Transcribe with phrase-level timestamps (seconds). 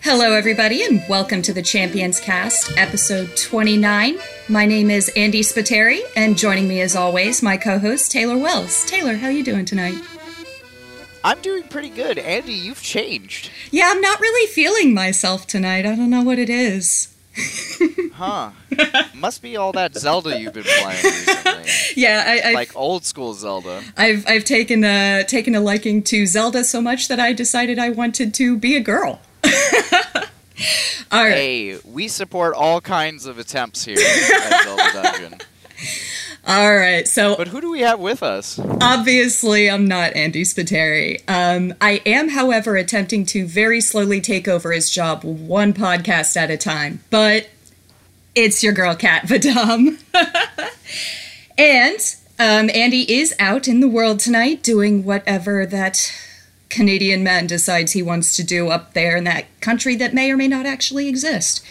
[0.00, 4.18] Hello, everybody, and welcome to the Champions Cast, episode 29.
[4.48, 8.84] My name is Andy Spiteri, and joining me, as always, my co-host Taylor Wells.
[8.84, 9.96] Taylor, how you doing tonight?
[11.24, 12.18] I'm doing pretty good.
[12.18, 13.50] Andy, you've changed.
[13.70, 15.86] Yeah, I'm not really feeling myself tonight.
[15.86, 17.14] I don't know what it is.
[18.14, 18.52] Huh.
[19.12, 21.68] Must be all that Zelda you've been playing recently.
[21.96, 23.82] Yeah, I, I've, Like old school Zelda.
[23.96, 27.90] I've I've taken a taken a liking to Zelda so much that I decided I
[27.90, 29.20] wanted to be a girl.
[31.12, 31.32] All right.
[31.34, 35.38] Hey, we support all kinds of attempts here at Zelda Dungeon.
[36.46, 37.08] All right.
[37.08, 38.58] So But who do we have with us?
[38.58, 41.22] Obviously, I'm not Andy Spiteri.
[41.28, 46.50] Um, I am, however, attempting to very slowly take over his job one podcast at
[46.50, 47.00] a time.
[47.10, 47.48] But
[48.34, 50.02] it's your girl, Kat Vadam.
[51.58, 51.98] and
[52.38, 56.12] um, Andy is out in the world tonight doing whatever that
[56.74, 60.36] Canadian man decides he wants to do up there in that country that may or
[60.36, 61.64] may not actually exist.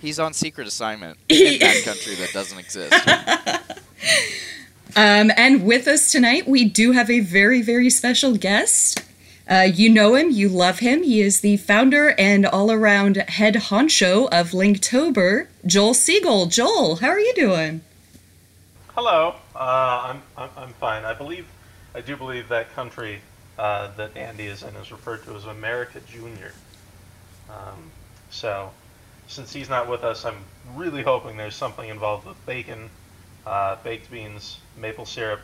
[0.00, 2.94] He's on secret assignment in that country that doesn't exist.
[4.96, 9.02] Um, and with us tonight, we do have a very, very special guest.
[9.50, 11.02] Uh, you know him, you love him.
[11.02, 16.48] He is the founder and all around head honcho of Linktober, Joel Seigel.
[16.48, 17.80] Joel, how are you doing?
[18.94, 19.34] Hello.
[19.56, 21.04] Uh, I'm, I'm I'm fine.
[21.04, 21.48] I believe,
[21.92, 23.20] I do believe that country
[23.58, 26.52] uh, that Andy is in is referred to as America Junior.
[27.48, 27.90] Um,
[28.30, 28.70] so,
[29.28, 30.38] since he's not with us, I'm
[30.74, 32.90] really hoping there's something involved with bacon,
[33.46, 35.40] uh, baked beans, maple syrup,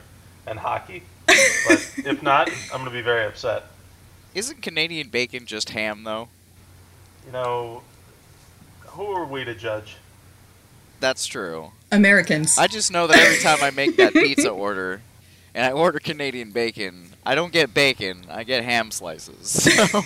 [0.47, 1.03] and hockey.
[1.27, 3.65] But if not, I'm going to be very upset.
[4.35, 6.29] Isn't Canadian bacon just ham, though?
[7.27, 7.83] You know,
[8.87, 9.97] who are we to judge?
[11.01, 11.73] That's true.
[11.91, 12.59] Americans.
[12.59, 15.01] I just know that every time I make that pizza order
[15.55, 19.69] and I order Canadian bacon, I don't get bacon, I get ham slices.
[19.71, 20.01] So,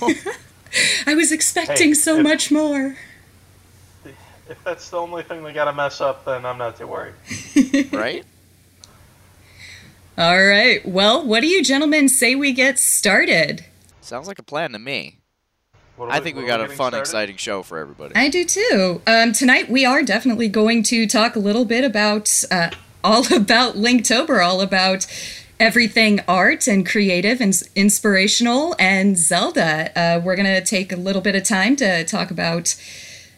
[1.07, 2.97] I was expecting Hey, so if- much more.
[4.47, 7.15] If that's the only thing they got to mess up, then I'm not too worried.
[7.93, 8.25] right?
[10.19, 10.87] All right.
[10.87, 13.65] Well, what do you gentlemen say we get started?
[14.01, 15.19] Sounds like a plan to me.
[15.97, 16.99] What I think what we got a fun, started?
[16.99, 18.15] exciting show for everybody.
[18.17, 19.01] I do too.
[19.07, 22.71] Um, tonight we are definitely going to talk a little bit about uh,
[23.03, 25.07] all about Linktober, all about
[25.61, 29.91] everything art and creative and inspirational and Zelda.
[29.99, 32.75] Uh, we're gonna take a little bit of time to talk about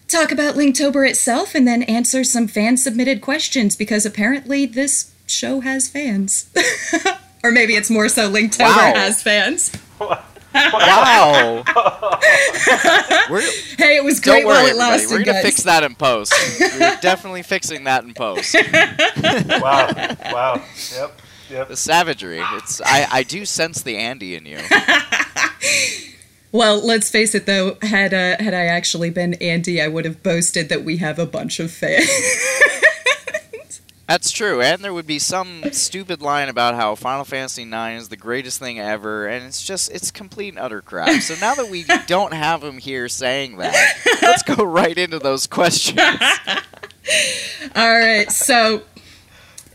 [0.09, 5.61] talk about Linktober itself and then answer some fan submitted questions because apparently this show
[5.61, 6.49] has fans.
[7.45, 8.93] or maybe it's more so Linktober Wow.
[8.95, 9.73] has fans.
[9.99, 11.65] Wow!
[13.77, 15.45] Hey, it was don't great worry, while it lasted, We're gonna guys.
[15.45, 16.33] fix that in post.
[16.61, 18.55] We're definitely fixing that in post.
[18.55, 20.17] Wow.
[20.33, 20.63] Wow.
[20.95, 21.21] Yep.
[21.51, 21.69] Yep.
[21.69, 22.41] The savagery.
[22.55, 24.59] It's I, I do sense the Andy in you.
[26.53, 30.23] Well, let's face it though, had uh, had I actually been Andy, I would have
[30.23, 32.09] boasted that we have a bunch of fans.
[34.09, 38.09] That's true, and there would be some stupid line about how Final Fantasy IX is
[38.09, 41.21] the greatest thing ever, and it's just it's complete and utter crap.
[41.21, 43.75] So now that we don't have him here saying that,
[44.23, 46.01] let's go right into those questions.
[47.75, 48.83] All right, so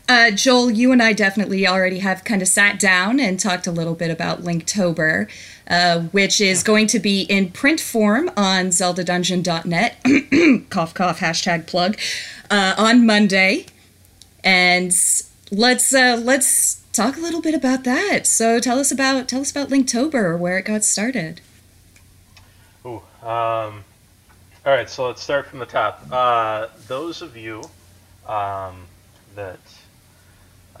[0.08, 3.70] uh, Joel, you and I definitely already have kind of sat down and talked a
[3.70, 5.28] little bit about Linktober,
[5.68, 10.66] uh, which is going to be in print form on ZeldaDungeon.net.
[10.70, 11.96] cough, cough, hashtag plug
[12.50, 13.66] uh, on Monday,
[14.42, 14.92] and
[15.50, 18.26] let's uh, let's talk a little bit about that.
[18.26, 21.40] So tell us about tell us about Linktober, or where it got started.
[22.84, 23.84] Ooh, um,
[24.64, 26.04] all right, so let's start from the top.
[26.10, 27.62] Uh, those of you
[28.28, 28.82] um,
[29.36, 29.60] that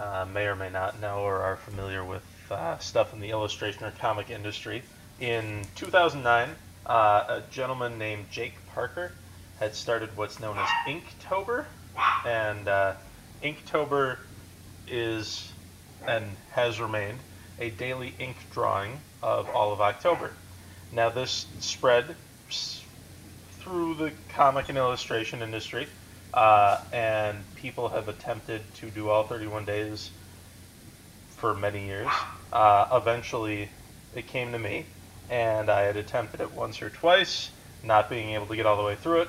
[0.02, 3.84] uh, may or may not know or are familiar with uh, stuff in the illustration
[3.84, 4.82] or comic industry,
[5.20, 6.48] in 2009,
[6.86, 6.92] uh,
[7.28, 9.12] a gentleman named Jake Parker
[9.60, 11.66] had started what's known as Inktober,
[12.26, 12.94] and uh,
[13.42, 14.18] Inktober
[14.88, 15.52] is
[16.06, 17.18] and has remained
[17.60, 20.32] a daily ink drawing of all of October.
[20.90, 22.16] Now, this spread
[23.60, 25.86] through the comic and illustration industry,
[26.34, 30.10] uh, and people have attempted to do all 31 days
[31.36, 32.08] for many years.
[32.52, 33.68] Uh, eventually,
[34.14, 34.86] it came to me,
[35.30, 37.50] and I had attempted it once or twice,
[37.82, 39.28] not being able to get all the way through it.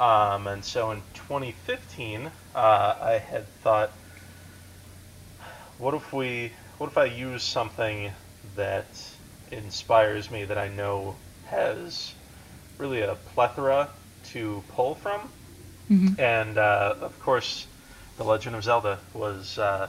[0.00, 2.58] Um, and so in 2015, uh,
[3.00, 3.90] I had thought,
[5.78, 6.52] what if we?
[6.78, 8.10] What if I use something
[8.56, 8.86] that
[9.50, 11.16] inspires me that I know
[11.46, 12.12] has
[12.78, 13.88] really a plethora
[14.24, 15.20] to pull from,
[15.90, 16.18] Mhm.
[16.18, 17.66] and uh, of course,
[18.16, 19.88] The Legend of Zelda was uh,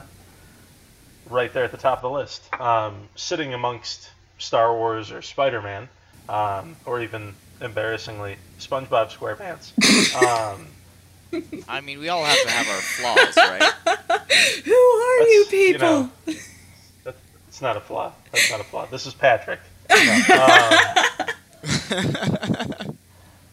[1.30, 5.62] right there at the top of the list, um, sitting amongst Star Wars or Spider
[5.62, 5.88] Man,
[6.28, 9.72] um, or even embarrassingly SpongeBob SquarePants.
[10.14, 10.66] um,
[11.68, 13.62] I mean, we all have to have our flaws, right?
[14.64, 15.88] Who are you That's, you people?
[15.88, 16.10] know,
[17.04, 17.14] that,
[17.48, 18.12] it's not a flaw.
[18.32, 18.86] That's not a flaw.
[18.86, 19.60] This is Patrick.
[19.88, 20.74] Um,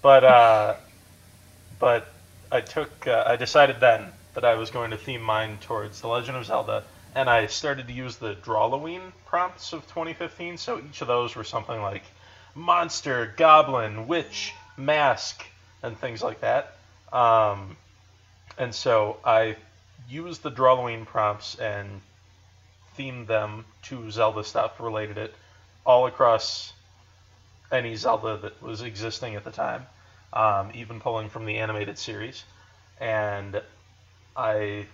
[0.02, 0.76] but uh,
[1.80, 2.13] but
[2.54, 6.08] I took uh, I decided then that I was going to theme mine towards The
[6.08, 6.84] Legend of Zelda,
[7.16, 10.58] and I started to use the Drawloween prompts of 2015.
[10.58, 12.04] So each of those were something like
[12.54, 15.44] monster, goblin, witch, mask,
[15.82, 16.76] and things like that.
[17.12, 17.76] Um,
[18.60, 19.56] and so I
[20.08, 22.02] used the Drawloween prompts and
[23.00, 25.34] themed them to Zelda stuff, related it
[25.88, 26.72] all across
[27.72, 29.88] any Zelda that was existing at the time,
[30.34, 32.44] um, even pulling from the animated series.
[33.00, 33.62] And
[34.36, 34.86] I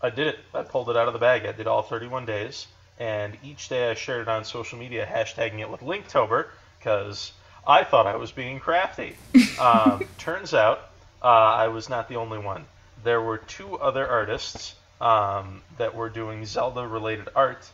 [0.00, 0.38] I did it.
[0.52, 1.46] I pulled it out of the bag.
[1.46, 2.66] I did all 31 days,
[2.98, 6.46] and each day I shared it on social media, hashtagging it with Linktober,
[6.78, 7.32] because
[7.66, 9.16] I thought I was being crafty.
[9.56, 10.90] Um, turns out
[11.22, 12.64] uh, I was not the only one.
[13.04, 17.64] There were two other artists um, that were doing Zelda-related art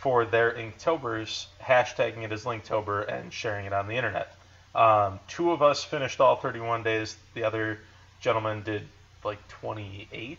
[0.00, 4.33] for their Inktobers, hashtagging it as Linktober and sharing it on the internet.
[4.74, 7.16] Um, two of us finished all 31 days.
[7.34, 7.78] The other
[8.20, 8.82] gentleman did
[9.24, 10.38] like 28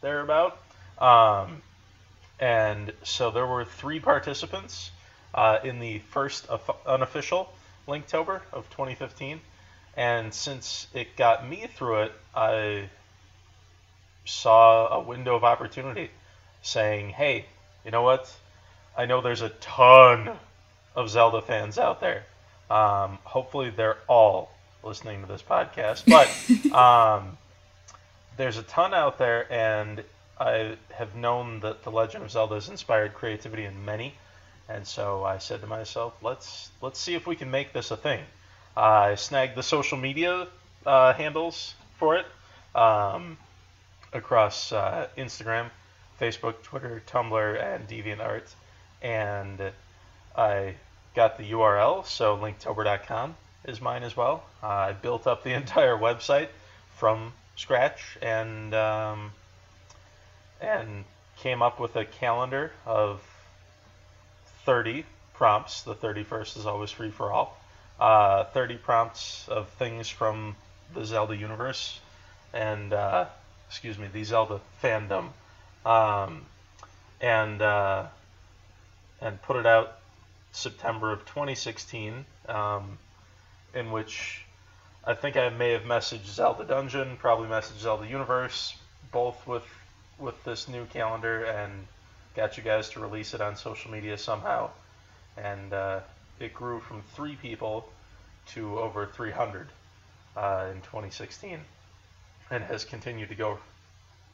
[0.00, 0.58] thereabout.
[0.98, 1.62] Um,
[2.38, 4.90] and so there were three participants
[5.34, 6.46] uh, in the first
[6.86, 7.52] unofficial
[7.88, 9.40] Linktober of 2015.
[9.96, 12.88] And since it got me through it, I
[14.26, 16.10] saw a window of opportunity
[16.62, 17.46] saying, hey,
[17.84, 18.30] you know what?
[18.96, 20.30] I know there's a ton
[20.94, 22.24] of Zelda fans out there.
[22.70, 24.50] Um, hopefully, they're all
[24.82, 27.36] listening to this podcast, but um,
[28.36, 30.02] there's a ton out there, and
[30.38, 34.14] I have known that The Legend of Zelda has inspired creativity in many,
[34.68, 37.96] and so I said to myself, let's let's see if we can make this a
[37.96, 38.20] thing.
[38.76, 40.48] I snagged the social media
[40.84, 42.26] uh, handles for it
[42.74, 43.38] um,
[44.12, 45.70] across uh, Instagram,
[46.20, 48.54] Facebook, Twitter, Tumblr, and DeviantArt,
[49.02, 49.72] and
[50.36, 50.74] I
[51.16, 53.34] got the URL, so linktober.com
[53.64, 54.44] is mine as well.
[54.62, 56.48] Uh, I built up the entire website
[56.98, 59.32] from scratch and um,
[60.60, 61.04] and
[61.38, 63.20] came up with a calendar of
[64.64, 65.04] 30
[65.34, 65.82] prompts.
[65.82, 67.58] The 31st is always free for all.
[67.98, 70.54] Uh, 30 prompts of things from
[70.94, 71.98] the Zelda universe
[72.52, 73.26] and, uh,
[73.68, 75.28] excuse me, the Zelda fandom.
[75.84, 76.42] Um,
[77.20, 78.06] and, uh,
[79.20, 79.98] and put it out
[80.52, 82.98] September of 2016, um,
[83.74, 84.44] in which
[85.04, 88.74] I think I may have messaged Zelda Dungeon, probably messaged Zelda Universe,
[89.12, 89.64] both with
[90.18, 91.86] with this new calendar, and
[92.34, 94.70] got you guys to release it on social media somehow.
[95.36, 96.00] And uh,
[96.40, 97.88] it grew from three people
[98.48, 99.68] to over 300
[100.36, 101.60] uh, in 2016,
[102.50, 103.58] and has continued to go,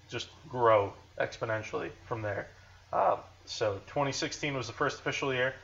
[0.09, 2.49] just grow exponentially from there.
[2.93, 5.55] Uh, so 2016 was the first official year.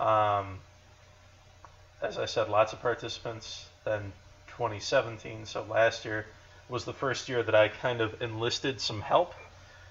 [0.00, 0.58] Um,
[2.02, 3.66] as I said, lots of participants.
[3.84, 4.12] Then
[4.48, 6.26] 2017, so last year,
[6.68, 9.34] was the first year that I kind of enlisted some help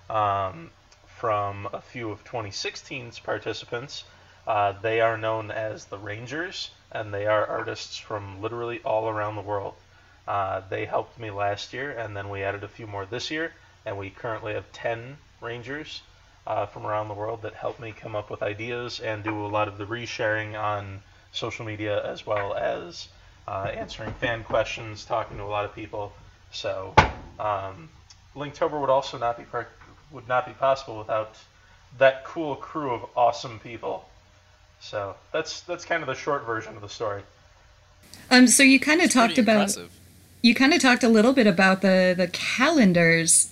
[0.09, 0.71] um,
[1.05, 4.03] from a few of 2016's participants.
[4.45, 9.35] Uh, they are known as the Rangers, and they are artists from literally all around
[9.35, 9.75] the world.
[10.27, 13.53] Uh, they helped me last year, and then we added a few more this year,
[13.85, 16.01] and we currently have 10 Rangers
[16.47, 19.47] uh, from around the world that help me come up with ideas and do a
[19.47, 23.07] lot of the resharing on social media as well as
[23.47, 26.13] uh, answering fan questions, talking to a lot of people.
[26.51, 26.93] So,
[27.39, 27.89] um,
[28.35, 29.67] Linktober would also not be par-
[30.11, 31.35] would not be possible without
[31.97, 34.07] that cool crew of awesome people.
[34.79, 37.23] So that's that's kind of the short version of the story.
[38.29, 39.91] Um, so you kind of talked about impressive.
[40.41, 43.51] you kind of talked a little bit about the the calendars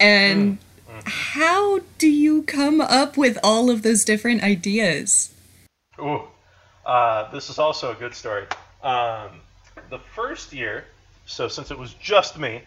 [0.00, 0.58] and
[1.04, 5.34] how do you come up with all of those different ideas
[5.98, 6.22] Ooh,
[6.84, 8.46] uh, this is also a good story.
[8.82, 9.40] Um,
[9.90, 10.84] the first year,
[11.26, 12.62] so since it was just me,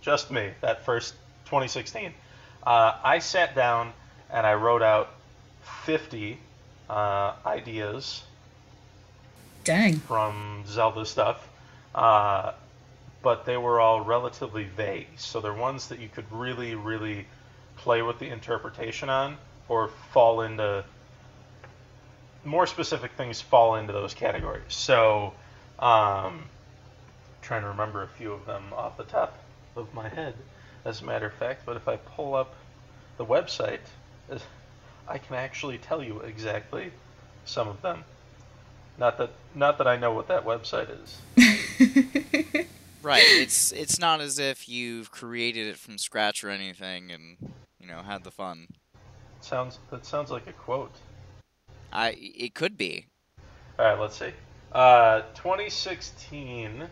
[0.00, 1.14] just me, that first
[1.46, 2.12] 2016,
[2.64, 3.92] uh, I sat down
[4.30, 5.10] and I wrote out
[5.84, 6.38] 50
[6.88, 8.22] uh, ideas
[9.64, 11.48] dang from Zelda stuff,
[11.94, 12.52] uh,
[13.22, 15.06] but they were all relatively vague.
[15.16, 17.26] So they're ones that you could really, really
[17.82, 19.36] play with the interpretation on
[19.68, 20.84] or fall into
[22.44, 24.62] more specific things fall into those categories.
[24.68, 25.32] So,
[25.78, 26.44] um,
[27.40, 29.38] trying to remember a few of them off the top
[29.76, 30.34] of my head,
[30.84, 31.62] as a matter of fact.
[31.66, 32.54] But if I pull up
[33.16, 33.80] the website,
[35.08, 36.92] I can actually tell you exactly
[37.44, 38.04] some of them.
[38.98, 42.66] Not that not that I know what that website is.
[43.02, 43.22] right.
[43.24, 48.00] It's it's not as if you've created it from scratch or anything, and you know
[48.00, 48.68] had the fun.
[49.40, 50.94] Sounds that sounds like a quote.
[51.92, 53.06] I it could be.
[53.78, 54.32] All right, let's see.
[54.70, 56.88] Uh, 2016.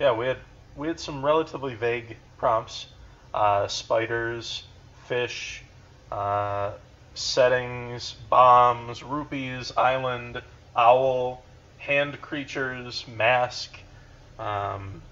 [0.00, 0.38] Yeah, we had
[0.76, 2.86] we had some relatively vague prompts:
[3.34, 4.64] uh, spiders,
[5.06, 5.62] fish,
[6.10, 6.72] uh,
[7.14, 10.40] settings, bombs, rupees, island,
[10.74, 11.42] owl,
[11.78, 13.76] hand creatures, mask.
[14.38, 15.02] Um,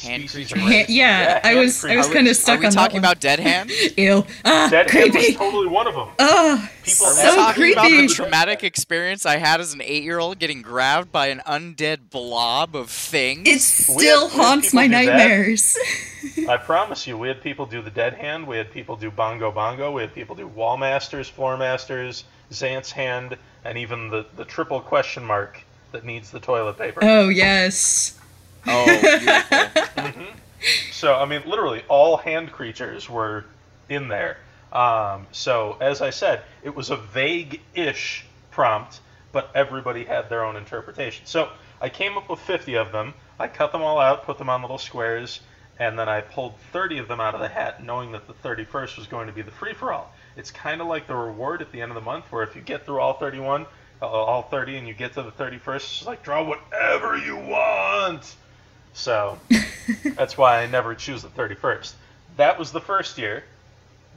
[0.00, 0.64] Hand species creature.
[0.64, 0.88] of race.
[0.88, 3.38] yeah, I hand was I was kind of stuck we on talking that about Dead
[3.48, 3.70] Hand?
[3.70, 3.90] one.
[3.96, 4.26] Ew.
[4.44, 6.08] Ah, That hand was totally one of them.
[6.18, 10.38] Oh, People- Are So so talking about the traumatic experience I had as an eight-year-old
[10.38, 13.46] getting grabbed by an undead blob of things?
[13.48, 15.76] It still had- haunts my nightmares.
[16.48, 19.52] I promise you, we had people do the dead hand, we had people do bongo
[19.52, 24.44] bongo, we had people do wall masters, floor masters, Zant's hand, and even the, the
[24.44, 25.60] triple question mark
[25.92, 27.00] that needs the toilet paper.
[27.02, 28.18] oh yes.
[28.66, 28.84] Oh,
[29.96, 30.24] beautiful.
[30.90, 33.44] So, I mean, literally, all hand creatures were
[33.88, 34.38] in there.
[34.72, 39.00] Um, so, as I said, it was a vague ish prompt,
[39.32, 41.26] but everybody had their own interpretation.
[41.26, 41.48] So,
[41.80, 43.14] I came up with 50 of them.
[43.40, 45.40] I cut them all out, put them on little squares,
[45.80, 48.98] and then I pulled 30 of them out of the hat, knowing that the 31st
[48.98, 50.12] was going to be the free for all.
[50.36, 52.62] It's kind of like the reward at the end of the month, where if you
[52.62, 53.66] get through all 31,
[54.00, 58.36] uh, all 30, and you get to the 31st, it's like draw whatever you want.
[58.92, 59.38] So
[60.16, 61.92] that's why I never choose the 31st.
[62.36, 63.44] That was the first year.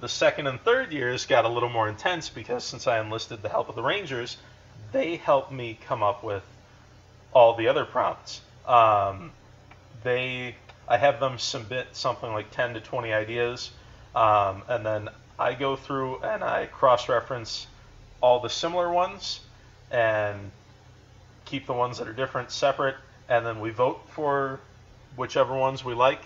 [0.02, 3.50] The second and third years got a little more intense because since I enlisted the
[3.50, 4.38] help of the Rangers,
[4.92, 6.44] they helped me come up with
[7.34, 8.42] all the other prompts.
[8.68, 9.32] Um,
[10.04, 10.56] they,
[10.88, 13.72] I have them submit something like 10 to 20 ideas,
[14.16, 17.68] um, and then I go through and I cross-reference
[18.22, 19.42] all the similar ones
[19.92, 20.52] and
[21.44, 22.96] keep the ones that are different separate,
[23.30, 24.60] and then we vote for
[25.16, 26.22] whichever ones we like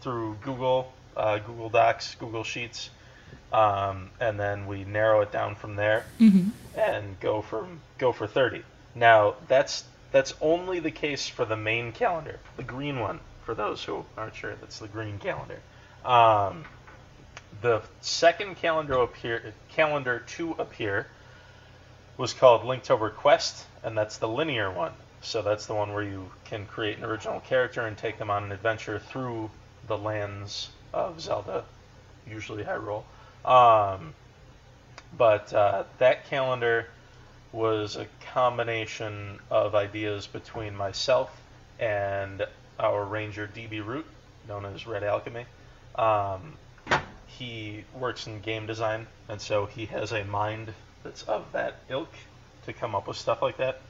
[0.00, 2.90] through Google, uh, Google Docs, Google Sheets,
[3.52, 8.26] um, and then we narrow it down from there hmm and go from go for
[8.26, 8.62] 30.
[8.94, 13.20] Now that's that's only the case for the main calendar, the green one.
[13.44, 15.58] For those who aren't sure, that's the green calendar.
[16.04, 16.64] Um,
[17.60, 21.06] the second calendar appear calendar to appear
[22.16, 24.92] was called Linked Linktober Quest, and that's the linear one.
[25.22, 28.44] So that's the one where you can create an original character and take them on
[28.44, 29.50] an adventure through
[29.86, 31.64] the lands of Zelda,
[32.28, 33.04] usually Hyrule.
[33.44, 34.14] Um,
[35.16, 36.86] but uh, that calendar
[37.52, 41.30] was a combination of ideas between myself
[41.78, 42.44] and
[42.80, 44.06] our ranger DB Root,
[44.48, 45.44] known as Red Alchemy.
[45.94, 46.56] Um,
[47.26, 50.72] he works in game design, and so he has a mind
[51.04, 52.12] that's of that ilk
[52.66, 53.80] to come up with stuff like that.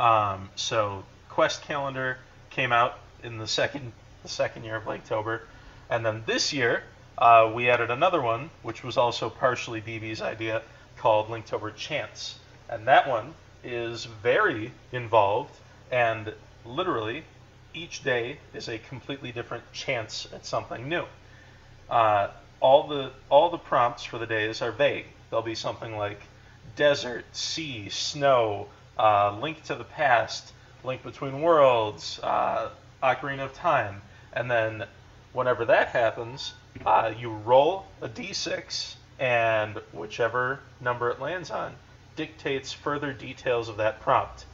[0.00, 2.16] Um, so Quest Calendar
[2.48, 3.92] came out in the second
[4.22, 5.40] the second year of Linktober,
[5.90, 6.82] and then this year
[7.18, 10.62] uh, we added another one, which was also partially DB's idea,
[10.96, 12.38] called Linktober Chance,
[12.68, 15.54] and that one is very involved
[15.90, 16.32] and
[16.64, 17.24] literally
[17.74, 21.04] each day is a completely different chance at something new.
[21.90, 22.28] Uh,
[22.60, 25.06] all the all the prompts for the days are vague.
[25.28, 26.20] There'll be something like
[26.76, 28.68] desert, sea, snow,
[29.00, 30.52] uh, link to the past,
[30.84, 32.68] link between worlds, uh,
[33.02, 34.02] Ocarina of Time,
[34.34, 34.84] and then
[35.32, 36.52] whenever that happens,
[36.84, 41.74] uh, you roll a d6, and whichever number it lands on
[42.14, 44.44] dictates further details of that prompt.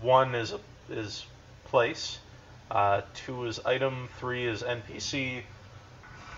[0.00, 1.26] One is a, is
[1.64, 2.18] place,
[2.70, 5.42] uh, two is item, three is NPC,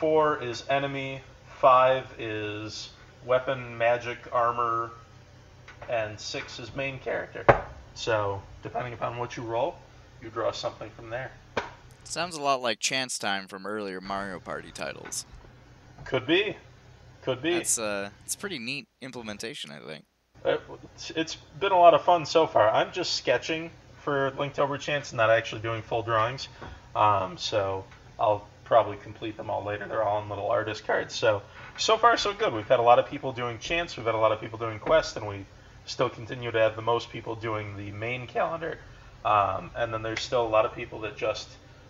[0.00, 1.20] four is enemy,
[1.60, 2.90] five is
[3.24, 4.90] weapon, magic, armor,
[5.88, 7.44] and six is main character.
[7.94, 9.76] So, depending upon what you roll,
[10.22, 11.30] you draw something from there.
[12.04, 15.24] Sounds a lot like Chance Time from earlier Mario Party titles.
[16.04, 16.56] Could be.
[17.22, 17.52] Could be.
[17.54, 20.04] It's uh, it's pretty neat implementation, I think.
[20.44, 22.68] Uh, it's- it's been a lot of fun so far.
[22.70, 23.70] I'm just sketching
[24.00, 26.48] for Linktober Chance, and not actually doing full drawings.
[26.96, 27.84] Um, so
[28.18, 29.86] I'll probably complete them all later.
[29.86, 31.14] They're all in little artist cards.
[31.14, 31.42] So
[31.78, 32.52] so far so good.
[32.52, 33.96] We've had a lot of people doing Chance.
[33.96, 35.46] We've had a lot of people doing Quest, and we
[35.86, 38.78] still continue to have the most people doing the main calendar.
[39.24, 41.48] Um, and then there's still a lot of people that just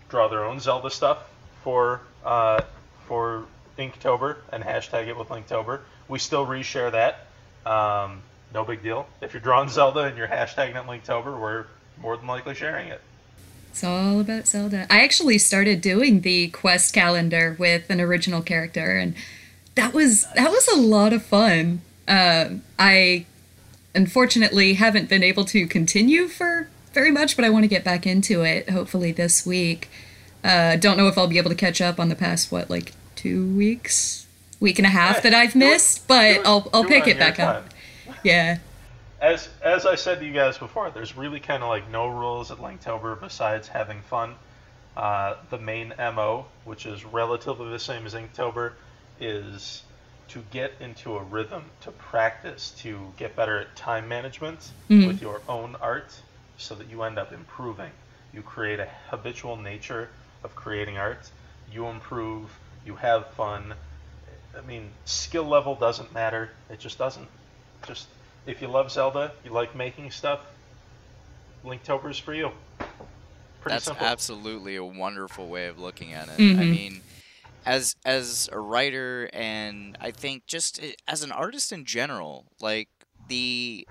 [0.09, 1.19] draw their own Zelda stuff
[1.63, 2.61] for uh,
[3.07, 3.45] for
[3.79, 5.81] Inktober and hashtag it with Linktober.
[6.09, 7.27] We still reshare that.
[7.71, 8.23] Um,
[8.53, 9.07] no big deal.
[9.21, 11.67] If you're drawing Zelda and you're hashtagging it Linktober, we're
[12.01, 13.01] more than likely sharing it.
[13.71, 14.87] It's all about Zelda.
[14.91, 19.15] I actually started doing the quest calendar with an original character, and
[19.77, 21.81] that was that was a lot of fun.
[22.07, 23.25] Uh, I
[23.95, 28.07] unfortunately haven't been able to continue for very much, but I want to get back
[28.07, 28.71] into it.
[28.71, 29.89] Hopefully this week.
[30.45, 32.93] Uh, don't know if I'll be able to catch up on the past what like
[33.15, 34.27] two weeks,
[34.61, 37.65] week and a half that I've missed, but I'll I'll pick it back up.
[38.25, 38.59] Yeah.
[39.21, 42.53] As as I said to you guys before, there's really kind of like no rules
[42.53, 44.35] at Linktober besides having fun.
[44.97, 48.73] Uh, the main MO, which is relatively the same as Inktober,
[49.19, 49.83] is
[50.33, 55.07] to get into a rhythm, to practice, to get better at time management mm-hmm.
[55.07, 56.19] with your own art
[56.57, 57.91] so that you end up improving.
[58.33, 60.09] You create a habitual nature
[60.43, 61.31] of creating art.
[61.71, 62.49] You improve,
[62.87, 63.75] you have fun.
[64.57, 66.51] I mean, skill level doesn't matter.
[66.71, 67.29] It just doesn't.
[67.87, 68.07] Just
[68.47, 70.41] if you love Zelda, you like making stuff,
[71.63, 72.51] Linktober is for you.
[72.79, 74.07] Pretty That's simple.
[74.07, 76.39] absolutely a wonderful way of looking at it.
[76.39, 76.61] Mm-hmm.
[76.61, 77.01] I mean,
[77.65, 82.89] as as a writer and I think just eh, as an artist in general, like
[83.29, 83.87] the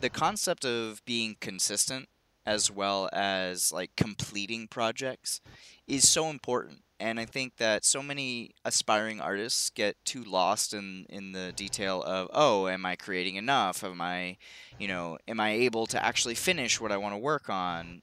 [0.00, 2.08] the concept of being consistent
[2.46, 5.40] as well as like completing projects
[5.86, 11.06] is so important and I think that so many aspiring artists get too lost in
[11.08, 13.82] in the detail of oh, am I creating enough?
[13.82, 14.36] Am I,
[14.78, 18.02] you know, am I able to actually finish what I want to work on?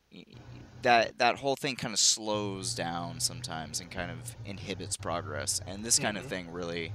[0.81, 5.61] That that whole thing kind of slows down sometimes and kind of inhibits progress.
[5.65, 6.25] And this kind mm-hmm.
[6.25, 6.93] of thing really,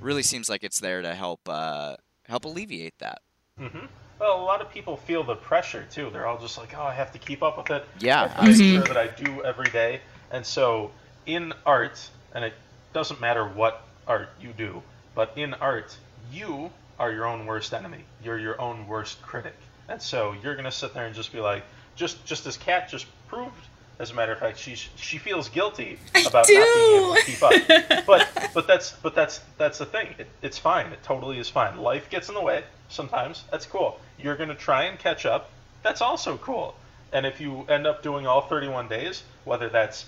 [0.00, 1.96] really seems like it's there to help uh,
[2.26, 3.20] help alleviate that.
[3.60, 3.86] Mm-hmm.
[4.20, 6.10] Well, a lot of people feel the pressure too.
[6.12, 8.56] They're all just like, "Oh, I have to keep up with it." Yeah, I make
[8.56, 10.90] sure that I do every day, and so
[11.26, 12.54] in art, and it
[12.92, 14.82] doesn't matter what art you do,
[15.14, 15.96] but in art,
[16.32, 18.04] you are your own worst enemy.
[18.24, 19.54] You're your own worst critic.
[19.88, 21.64] And so you're gonna sit there and just be like,
[21.98, 23.52] just just as Kat just proved.
[23.98, 27.42] As a matter of fact, she she feels guilty about not being able to keep
[27.42, 28.06] up.
[28.06, 30.14] but but that's but that's that's the thing.
[30.18, 30.86] It, it's fine.
[30.92, 31.76] It totally is fine.
[31.78, 33.42] Life gets in the way sometimes.
[33.50, 34.00] That's cool.
[34.16, 35.50] You're gonna try and catch up.
[35.82, 36.76] That's also cool.
[37.12, 40.06] And if you end up doing all 31 days, whether that's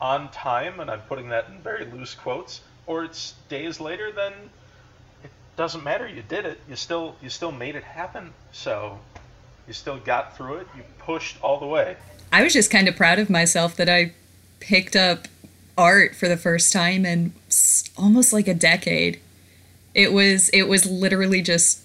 [0.00, 4.32] on time, and I'm putting that in very loose quotes, or it's days later, then
[5.24, 6.06] it doesn't matter.
[6.06, 6.60] You did it.
[6.68, 8.34] You still you still made it happen.
[8.52, 8.98] So
[9.66, 10.68] you still got through it.
[10.76, 11.96] You pushed all the way.
[12.32, 14.12] I was just kind of proud of myself that I
[14.60, 15.28] picked up
[15.78, 17.32] art for the first time in
[17.96, 19.20] almost like a decade.
[19.94, 21.82] It was it was literally just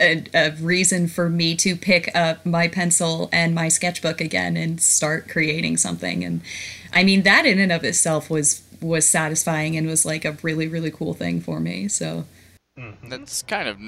[0.00, 4.80] a, a, reason for me to pick up my pencil and my sketchbook again and
[4.80, 6.40] start creating something and
[6.94, 10.68] I mean, that in and of itself was was satisfying and was like a really
[10.68, 11.88] really cool thing for me.
[11.88, 12.24] So
[12.78, 13.08] mm-hmm.
[13.08, 13.78] that's kind of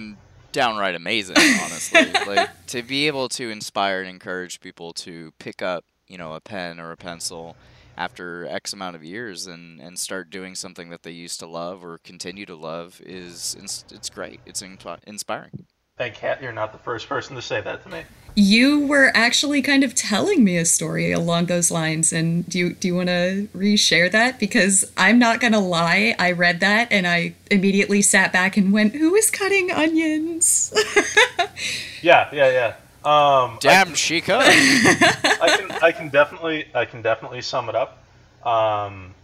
[0.56, 2.10] downright amazing, honestly.
[2.26, 6.40] like to be able to inspire and encourage people to pick up, you know, a
[6.40, 7.54] pen or a pencil
[7.98, 11.84] after X amount of years and, and start doing something that they used to love
[11.84, 13.54] or continue to love is
[13.90, 14.40] it's great.
[14.46, 14.62] It's
[15.06, 15.66] inspiring.
[15.98, 18.02] And Kat, you're not the first person to say that to me.
[18.34, 22.74] You were actually kind of telling me a story along those lines, and do you
[22.74, 24.38] do you want to reshare that?
[24.38, 28.94] Because I'm not gonna lie, I read that and I immediately sat back and went,
[28.94, 30.74] "Who is cutting onions?"
[32.02, 32.74] yeah, yeah, yeah.
[33.06, 34.34] Um, Damn, I, she could.
[34.42, 38.04] I can, I can definitely, I can definitely sum it up.
[38.44, 39.14] Um,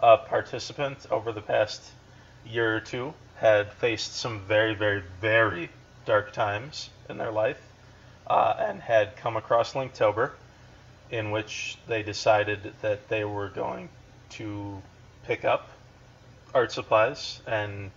[0.00, 1.82] a participant over the past
[2.44, 5.70] year or two had faced some very, very, very
[6.10, 7.62] dark times in their life
[8.26, 10.32] uh, and had come across Linktober,
[11.08, 13.88] in which they decided that they were going
[14.30, 14.82] to
[15.24, 15.68] pick up
[16.52, 17.92] art supplies and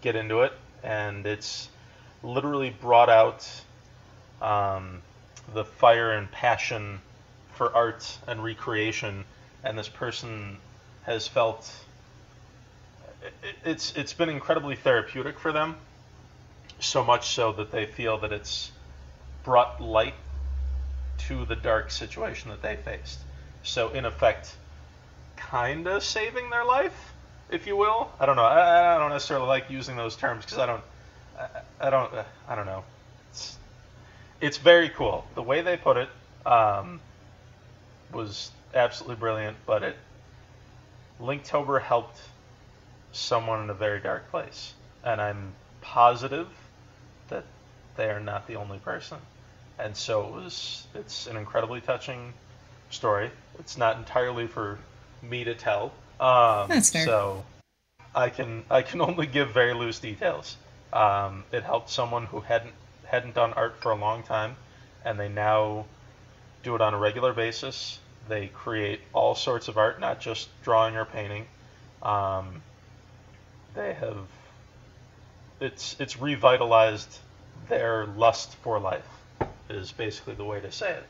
[0.00, 0.52] get into it.
[0.84, 1.68] And it's
[2.22, 3.50] literally brought out
[4.40, 5.02] um,
[5.52, 7.00] the fire and passion
[7.54, 9.24] for art and recreation.
[9.64, 10.58] And this person
[11.02, 11.68] has felt
[13.64, 15.74] it's it's been incredibly therapeutic for them
[16.78, 18.70] so much so that they feel that it's
[19.44, 20.14] brought light
[21.18, 23.18] to the dark situation that they faced.
[23.62, 24.54] So, in effect,
[25.36, 27.12] kind of saving their life,
[27.50, 28.10] if you will.
[28.20, 28.44] I don't know.
[28.44, 30.82] I, I don't necessarily like using those terms because I don't.
[31.38, 31.48] I,
[31.80, 32.12] I don't.
[32.48, 32.84] I don't know.
[33.30, 33.56] It's,
[34.40, 35.24] it's very cool.
[35.34, 36.08] The way they put it
[36.44, 37.00] um,
[38.12, 39.96] was absolutely brilliant, but it
[41.20, 42.20] Linktober helped
[43.12, 45.52] someone in a very dark place, and I'm
[45.86, 46.48] positive
[47.28, 47.44] that
[47.96, 49.18] they are not the only person.
[49.78, 50.86] And so it was.
[50.94, 52.32] It's an incredibly touching
[52.90, 53.30] story.
[53.58, 54.78] It's not entirely for
[55.22, 55.92] me to tell.
[56.18, 57.04] Um, That's fair.
[57.04, 57.44] So
[58.14, 60.56] I can I can only give very loose details.
[60.92, 64.56] Um, it helped someone who hadn't hadn't done art for a long time,
[65.04, 65.86] and they now
[66.62, 67.98] do it on a regular basis.
[68.28, 71.46] They create all sorts of art, not just drawing or painting.
[72.02, 72.62] Um,
[73.74, 74.16] they have
[75.60, 77.18] it's it's revitalized
[77.68, 79.06] their lust for life
[79.68, 81.08] is basically the way to say it.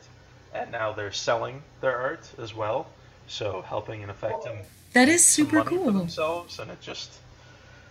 [0.55, 2.89] And now they're selling their art as well,
[3.27, 4.57] so helping in effect them
[4.93, 5.93] That is super money for cool.
[5.93, 7.13] themselves, and it just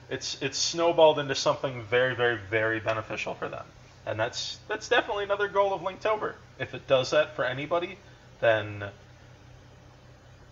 [0.09, 3.65] it's it's snowballed into something very very very beneficial for them,
[4.05, 6.33] and that's that's definitely another goal of Linktober.
[6.59, 7.97] If it does that for anybody,
[8.39, 8.85] then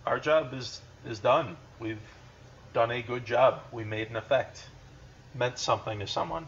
[0.06, 1.56] our job is is done.
[1.78, 1.98] We've
[2.72, 3.62] done a good job.
[3.72, 4.64] We made an effect,
[5.34, 6.46] meant something to someone.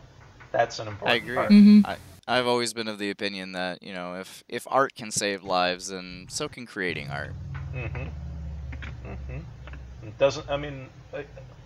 [0.53, 1.37] That's an important I agree.
[1.37, 1.51] part.
[1.51, 1.81] hmm
[2.29, 5.89] I've always been of the opinion that you know if if art can save lives,
[5.89, 7.33] then so can creating art.
[7.75, 9.09] Mm-hmm.
[9.09, 10.09] Mm-hmm.
[10.09, 10.51] It doesn't.
[10.51, 11.23] I mean, uh,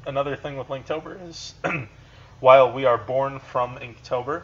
[0.06, 1.54] another thing with Linktober is,
[2.40, 4.42] while we are born from Inktober,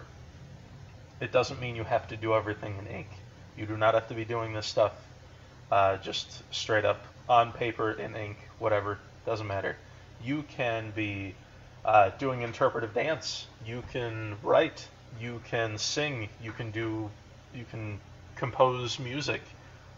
[1.21, 3.09] it doesn't mean you have to do everything in ink.
[3.59, 4.93] You do not have to be doing this stuff
[5.71, 8.99] uh, just straight up on paper in ink, whatever.
[9.25, 9.77] Doesn't matter.
[10.25, 11.35] You can be
[11.87, 13.47] uh, doing interpretive dance.
[13.65, 14.87] You can write.
[15.19, 16.29] You can sing.
[16.43, 17.09] You can do.
[17.55, 17.99] You can
[18.35, 19.41] compose music.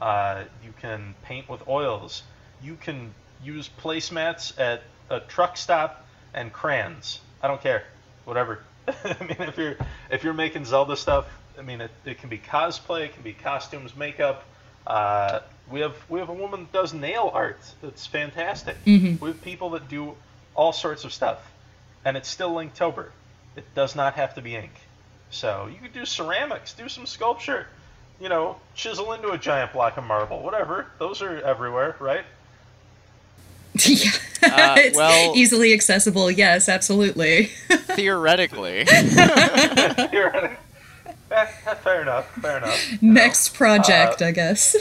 [0.01, 2.23] Uh, you can paint with oils.
[2.63, 7.21] You can use placemats at a truck stop and crayons.
[7.43, 7.85] I don't care.
[8.25, 8.61] Whatever.
[8.89, 9.77] I mean, if you're
[10.11, 11.27] if you're making Zelda stuff,
[11.59, 14.45] I mean, it, it can be cosplay, it can be costumes, makeup.
[14.87, 17.61] Uh, we have we have a woman that does nail art.
[17.83, 18.77] That's fantastic.
[18.85, 19.21] Mhm.
[19.21, 20.15] We have people that do
[20.55, 21.39] all sorts of stuff,
[22.05, 23.07] and it's still Linktober.
[23.57, 24.73] It does not have to be ink.
[25.31, 27.67] So you could do ceramics, do some sculpture,
[28.21, 30.87] you know, chisel into a giant block of marble, whatever.
[30.99, 32.25] Those are everywhere, right?
[33.87, 34.11] yeah.
[34.43, 36.31] Uh, it's well- easily accessible.
[36.31, 37.45] Yes, absolutely.
[37.69, 38.79] Theoretically,
[40.13, 40.57] You're-
[41.31, 41.45] Eh,
[41.85, 42.27] fair enough.
[42.37, 42.93] Fair enough.
[43.03, 43.13] you know.
[43.15, 44.75] Next project, I guess.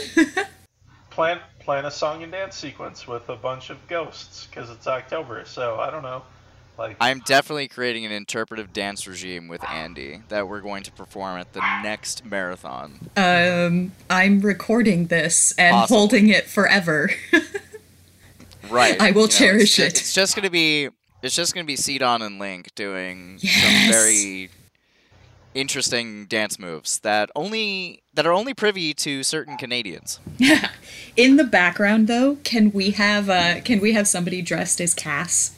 [1.10, 5.44] plan plan a song and dance sequence with a bunch of ghosts because it's October.
[5.44, 6.22] So I don't know,
[6.78, 11.38] like I'm definitely creating an interpretive dance regime with Andy that we're going to perform
[11.38, 13.10] at the next marathon.
[13.16, 15.96] um, I'm recording this and Awesome.
[15.96, 17.10] holding it forever.
[18.70, 19.00] Right.
[19.00, 19.86] I will you know, it's cherish it.
[20.00, 20.90] It's just gonna be
[21.22, 23.62] it's just gonna be Sidon and Link doing Yes.
[23.62, 24.50] some very
[25.54, 30.20] interesting dance moves that only that are only privy to certain Canadians.
[31.16, 35.56] In the background, though, can we have uh, can we have somebody dressed as Kass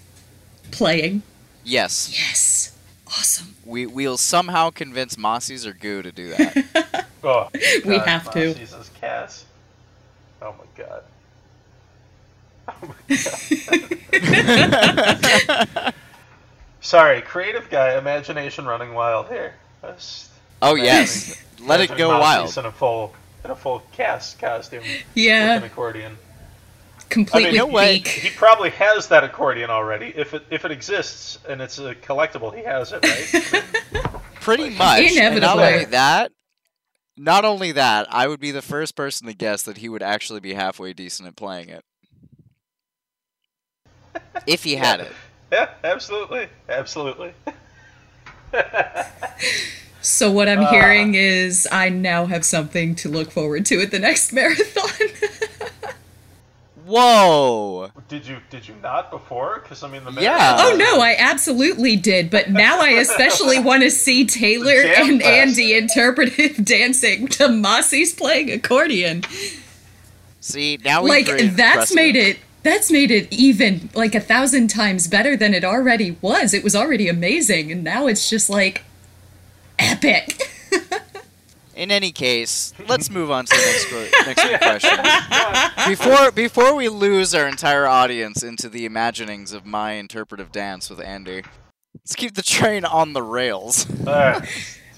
[0.70, 1.22] playing?
[1.64, 3.54] Yes, Yes, awesome.
[3.64, 7.06] we we'll somehow convince Mossies or Goo to do that.
[7.24, 7.48] oh,
[7.84, 8.54] We God, have to.
[8.54, 9.44] Jesus, Kass.
[10.42, 11.02] Oh my God.
[12.68, 13.16] Oh my
[15.76, 15.94] God.
[16.80, 19.54] Sorry, creative guy, imagination running wild here.
[19.82, 20.30] Just
[20.62, 22.58] oh yes, let it go Mossies wild.
[22.58, 26.16] In a full, in a full cast costume with an Yeah, accordion.
[27.10, 28.06] Complete I mean, with you know what?
[28.08, 30.12] He probably has that accordion already.
[30.16, 34.12] If it if it exists and it's a collectible, he has it, right?
[34.40, 35.16] Pretty much.
[35.16, 36.32] And not only that,
[37.16, 40.40] not only that, I would be the first person to guess that he would actually
[40.40, 41.84] be halfway decent at playing it.
[44.46, 45.12] If he had it.
[45.52, 47.34] yeah, absolutely, absolutely.
[50.02, 50.70] So what I'm Ah.
[50.70, 55.08] hearing is I now have something to look forward to at the next marathon.
[56.90, 57.92] Whoa!
[58.08, 59.60] Did you did you not before?
[59.62, 60.56] Because I mean the Yeah.
[60.58, 65.30] oh no, I absolutely did, but now I especially want to see Taylor and fest.
[65.30, 69.22] Andy interpretive dancing to Mossy's playing accordion.
[70.40, 75.06] See, now we like that's made it that's made it even like a thousand times
[75.06, 76.52] better than it already was.
[76.52, 78.82] It was already amazing, and now it's just like
[79.78, 80.42] epic.
[81.80, 85.88] In any case, let's move on to the next, qu- next few questions.
[85.88, 91.00] Before before we lose our entire audience into the imaginings of my interpretive dance with
[91.00, 91.42] Andy,
[91.94, 93.86] let's keep the train on the rails.
[94.06, 94.46] Alright.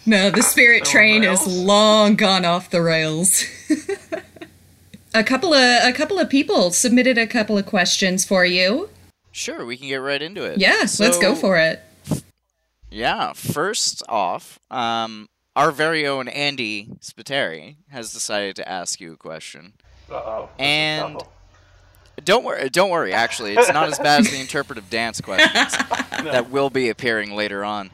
[0.04, 3.44] No, the spirit The train is long gone off the rails.
[5.14, 8.90] a couple of a couple of people submitted a couple of questions for you.
[9.30, 10.58] Sure, we can get right into it.
[10.58, 11.80] Yeah, let's go for it.
[12.90, 19.16] Yeah, first off, um, our very own Andy Spiteri has decided to ask you a
[19.16, 19.74] question.
[20.10, 20.48] Uh-oh.
[20.58, 21.20] And-
[22.24, 23.12] Don't worry, don't worry.
[23.12, 25.72] Actually, it's not as bad as the interpretive dance questions
[26.22, 27.90] that will be appearing later on.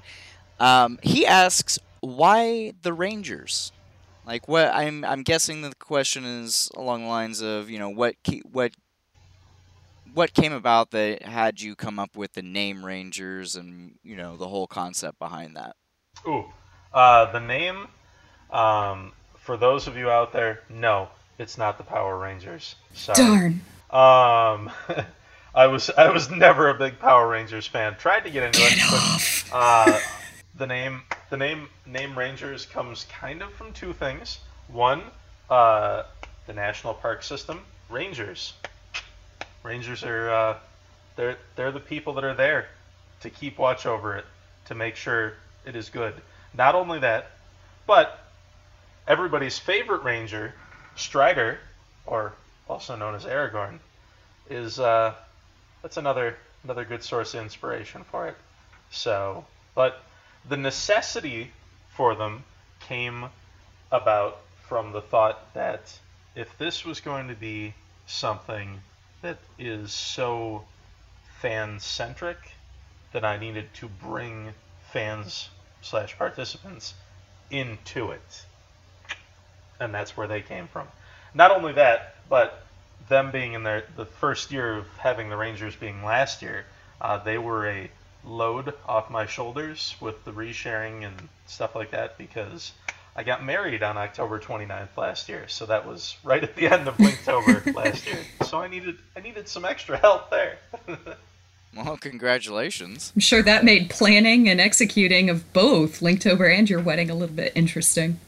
[0.60, 3.70] Um, he asks, "Why the Rangers?"
[4.26, 4.74] Like, what?
[4.74, 8.72] I'm I'm guessing the question is along the lines of, you know, what key, what
[10.12, 14.36] what came about that had you come up with the name Rangers and you know
[14.36, 15.76] the whole concept behind that?
[16.26, 16.46] Ooh,
[16.92, 17.86] uh, the name.
[18.50, 22.74] Um, for those of you out there, no, it's not the Power Rangers.
[22.94, 23.16] Sorry.
[23.16, 23.52] Darn.
[23.90, 24.70] Um,
[25.54, 27.96] I was I was never a big Power Rangers fan.
[27.96, 29.98] Tried to get into Get it, but uh,
[30.56, 34.38] the name the name name Rangers comes kind of from two things.
[34.68, 35.02] One,
[35.48, 36.02] uh,
[36.46, 38.52] the national park system, rangers.
[39.62, 40.56] Rangers are uh,
[41.16, 42.68] they're they're the people that are there
[43.20, 44.24] to keep watch over it
[44.66, 46.14] to make sure it is good.
[46.54, 47.30] Not only that,
[47.86, 48.18] but
[49.06, 50.54] everybody's favorite ranger,
[50.96, 51.58] Strider,
[52.06, 52.34] or
[52.68, 53.78] also known as Aragorn,
[54.50, 55.14] is uh,
[55.82, 58.36] that's another another good source of inspiration for it.
[58.90, 60.02] So, but
[60.48, 61.52] the necessity
[61.90, 62.44] for them
[62.80, 63.26] came
[63.90, 65.98] about from the thought that
[66.34, 67.74] if this was going to be
[68.06, 68.80] something
[69.22, 70.64] that is so
[71.40, 72.38] fan centric,
[73.12, 74.52] then I needed to bring
[74.92, 75.48] fans
[75.88, 76.94] slash participants
[77.50, 78.44] into it.
[79.80, 80.88] And that's where they came from.
[81.34, 82.62] Not only that, but
[83.08, 86.64] them being in their the first year of having the Rangers being last year,
[87.00, 87.90] uh, they were a
[88.24, 92.72] load off my shoulders with the resharing and stuff like that because
[93.16, 96.88] I got married on October 29th last year, so that was right at the end
[96.88, 98.18] of Linktober last year.
[98.44, 100.58] So I needed I needed some extra help there.
[101.76, 103.12] Well, congratulations.
[103.14, 107.34] I'm sure that made planning and executing of both Linktober and your wedding a little
[107.34, 108.18] bit interesting.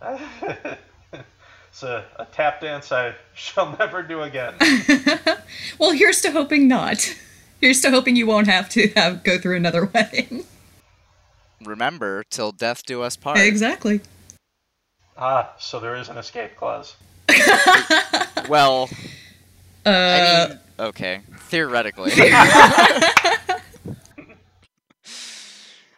[0.02, 4.54] it's a, a tap dance I shall never do again.
[5.78, 7.16] Well, here's to hoping not.
[7.60, 10.44] Here's to hoping you won't have to have go through another wedding.
[11.64, 13.38] Remember, till death do us part.
[13.38, 14.00] Exactly.
[15.16, 16.96] ah, so there is an escape clause.
[18.48, 18.88] Well,
[19.86, 22.12] Uh, I mean, okay, theoretically.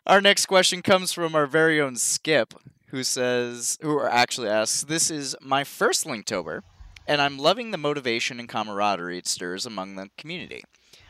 [0.06, 2.54] our next question comes from our very own Skip,
[2.88, 6.62] who says, who actually asks, "This is my first Linktober,
[7.06, 10.62] and I'm loving the motivation and camaraderie it stirs among the community.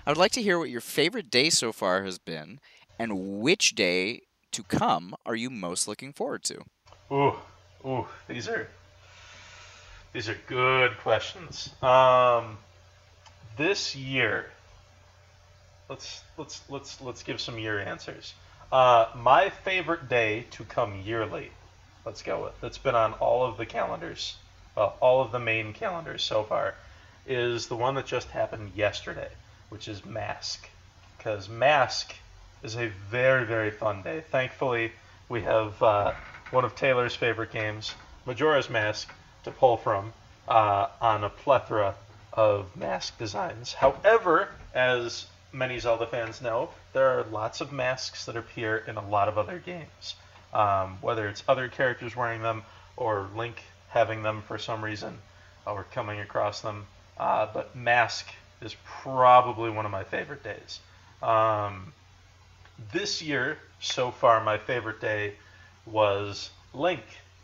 [0.07, 2.59] I would like to hear what your favorite day so far has been,
[2.99, 4.23] and which day
[4.53, 6.65] to come are you most looking forward to?"
[7.13, 7.35] Ooh,
[7.85, 8.69] ooh, these are
[10.13, 11.71] these are good questions.
[11.83, 12.59] Um,
[13.61, 14.47] this year,
[15.91, 18.33] let's let's let's let's give some year answers.
[18.73, 21.51] Uh, my favorite day to come yearly.
[22.07, 22.59] Let's go with.
[22.63, 24.37] That's been on all of the calendars,
[24.75, 26.75] well, all of the main calendars so far,
[27.27, 29.29] is the one that just happened yesterday,
[29.69, 30.67] which is Mask,
[31.19, 32.15] because Mask
[32.63, 34.23] is a very very fun day.
[34.31, 34.93] Thankfully,
[35.29, 36.15] we have uh,
[36.51, 37.95] one of Taylor's favorite games,
[38.25, 39.13] Majora's Mask,
[39.45, 40.15] to pull from
[40.49, 41.95] uh, on a plethora
[42.33, 43.73] of mask designs.
[43.73, 49.09] However, as many Zelda fans know, there are lots of masks that appear in a
[49.09, 50.15] lot of other games.
[50.53, 52.65] Um, whether it's other characters wearing them
[52.97, 55.19] or Link having them for some reason
[55.67, 56.87] or coming across them.
[57.19, 58.27] Uh, but Mask
[58.61, 60.81] is probably one of my favorite days.
[61.23, 61.93] Um,
[62.93, 65.35] this year, so far, my favorite day
[65.87, 67.03] was Link,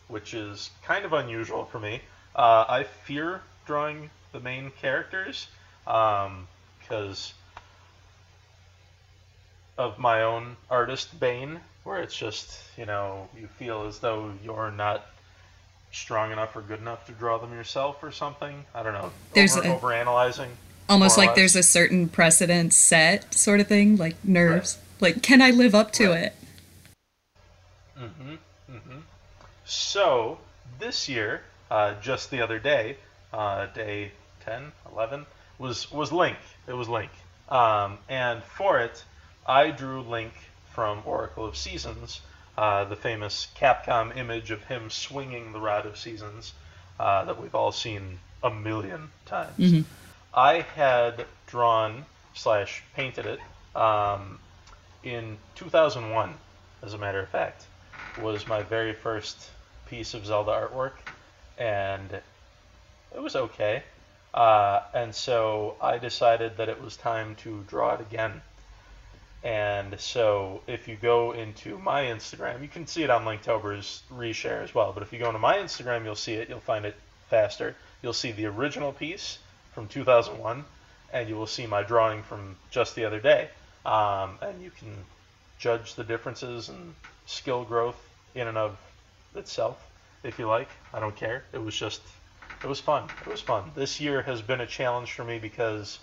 [0.08, 2.00] which is kind of unusual for me.
[2.34, 5.48] Uh, I fear drawing the main characters
[5.86, 7.32] because
[9.78, 14.70] of my own artist bane, where it's just, you know, you feel as though you're
[14.70, 15.06] not
[15.90, 18.64] strong enough or good enough to draw them yourself or something.
[18.74, 19.10] I don't know.
[19.34, 20.50] There's over, a- over analyzing.
[20.88, 24.78] almost like there's a certain precedent set sort of thing, like nerves.
[25.00, 26.22] Like, can I live up to Right.
[26.24, 26.34] it?
[27.98, 28.34] Mm-hmm.
[28.70, 28.98] Mm-hmm.
[29.64, 30.38] So
[30.78, 32.96] this year, uh, just the other day,
[33.32, 34.12] uh, day
[34.46, 35.26] 10, 11,
[35.58, 36.38] was was Link.
[36.66, 37.10] It was Link,
[37.48, 39.04] um, and for it,
[39.46, 40.32] I drew Link
[40.72, 42.20] from Oracle of Seasons,
[42.56, 46.52] uh, the famous Capcom image of him swinging the Rod of Seasons
[46.98, 49.58] uh, that we've all seen a million times.
[49.58, 49.84] Mhm.
[50.34, 52.04] I had drawn
[52.34, 53.40] slash painted it
[53.74, 54.38] um,
[55.02, 56.34] in 2001,
[56.82, 57.64] as a matter of fact,
[58.20, 59.50] was my very first
[59.86, 60.92] piece of Zelda artwork,
[61.58, 63.82] and it was okay.
[64.36, 68.42] Uh, and so I decided that it was time to draw it again.
[69.42, 74.62] And so if you go into my Instagram, you can see it on Linktober's reshare
[74.62, 74.92] as well.
[74.92, 76.48] But if you go into my Instagram, you'll see it.
[76.48, 76.96] You'll find it
[77.30, 77.76] faster.
[78.02, 79.38] You'll see the original piece
[79.72, 80.64] from 2001,
[81.12, 83.48] and you will see my drawing from just the other day.
[83.84, 84.92] Um, and you can
[85.58, 86.94] judge the differences and
[87.26, 87.96] skill growth
[88.34, 88.76] in and of
[89.34, 89.82] itself,
[90.22, 90.68] if you like.
[90.92, 91.44] I don't care.
[91.52, 92.02] It was just,
[92.66, 93.08] it was fun.
[93.20, 93.70] It was fun.
[93.76, 96.00] This year has been a challenge for me because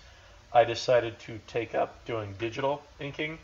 [0.50, 3.38] I decided to take up doing digital inking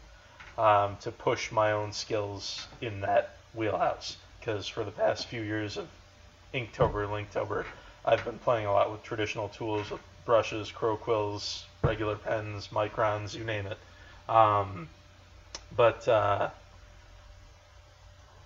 [0.57, 4.17] um, to push my own skills in that wheelhouse.
[4.39, 5.87] Because for the past few years of
[6.55, 7.67] Inktober, Linktober,
[8.07, 13.35] I've been playing a lot with traditional tools, with brushes, crow quills, regular pens, microns,
[13.35, 13.77] you name it.
[14.35, 14.89] Um,
[15.77, 16.49] but uh,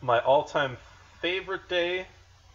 [0.02, 0.78] my all-time
[1.22, 2.08] favorite day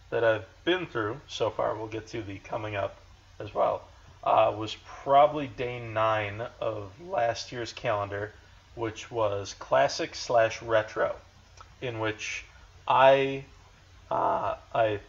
[0.10, 2.98] that I've been through so far, we'll get to the coming up
[3.39, 3.84] as well,
[4.24, 8.34] uh, was probably day nine of last year's calendar,
[8.76, 11.15] which was classic slash retro,
[11.82, 12.43] in which
[12.88, 13.45] I
[14.10, 15.00] uh, I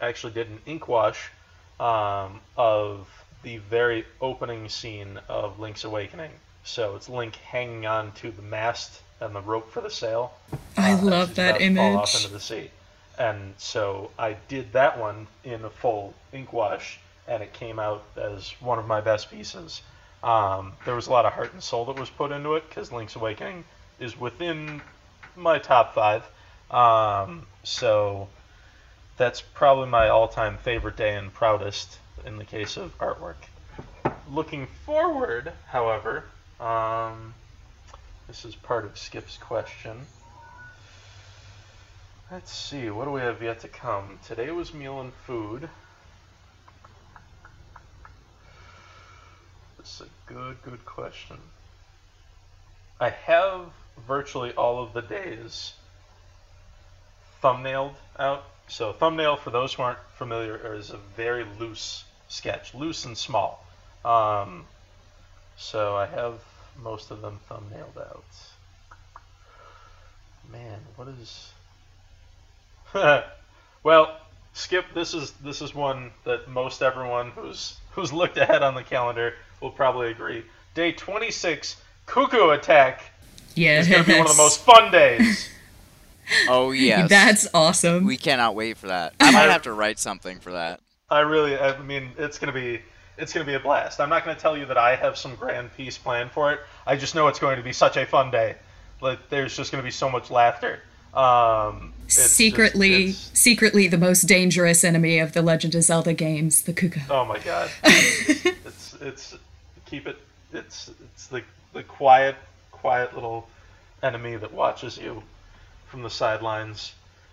[0.00, 1.30] actually did an ink wash
[1.78, 3.08] um, of
[3.42, 6.30] the very opening scene of Link's Awakening.
[6.64, 10.32] So it's Link hanging on to the mast and the rope for the sail.
[10.76, 12.22] I uh, love that to Fall off image.
[12.22, 12.70] into the sea.
[13.22, 18.02] And so I did that one in a full ink wash, and it came out
[18.16, 19.80] as one of my best pieces.
[20.24, 22.90] Um, there was a lot of heart and soul that was put into it because
[22.90, 23.64] Link's Awakening
[24.00, 24.82] is within
[25.36, 26.24] my top five.
[26.68, 28.28] Um, so
[29.18, 33.36] that's probably my all-time favorite day and proudest in the case of artwork.
[34.28, 36.24] Looking forward, however,
[36.58, 37.34] um,
[38.26, 40.06] this is part of Skip's question.
[42.32, 44.18] Let's see, what do we have yet to come?
[44.26, 45.68] Today was meal and food.
[49.76, 51.36] This is a good, good question.
[52.98, 53.66] I have
[54.08, 55.74] virtually all of the days
[57.42, 58.44] thumbnailed out.
[58.66, 63.62] So thumbnail, for those who aren't familiar, is a very loose sketch, loose and small.
[64.06, 64.64] Um,
[65.58, 66.40] so I have
[66.82, 68.24] most of them thumbnailed out.
[70.50, 71.50] Man, what is?
[73.82, 74.18] well,
[74.54, 78.82] Skip, this is this is one that most everyone who's who's looked ahead on the
[78.82, 80.44] calendar will probably agree.
[80.74, 81.76] Day 26,
[82.06, 83.02] Cucco Attack
[83.54, 85.48] Yeah, it's going to be one of the most fun days.
[86.48, 87.10] Oh yes.
[87.10, 88.06] That's awesome.
[88.06, 89.12] we cannot wait for that.
[89.20, 90.80] I might have to write something for that.
[91.10, 92.80] I really, I mean, it's gonna be,
[93.18, 94.00] it's gonna be a blast.
[94.00, 96.60] I'm not gonna tell you that I have some grand piece planned for it.
[96.86, 98.54] I just know it's going to be such a fun day.
[99.00, 100.80] Like, there's just gonna be so much laughter.
[101.14, 106.14] Um, it's just- secretly, it's- secretly the most dangerous enemy of the Legend of Zelda
[106.14, 107.02] games, the Cucco.
[107.10, 109.34] oh my god, it's it's
[109.86, 110.16] keep it.
[110.52, 112.36] It's it's the the quiet,
[112.70, 113.48] quiet little
[114.02, 115.22] enemy that watches you
[115.88, 116.92] from the sidelines.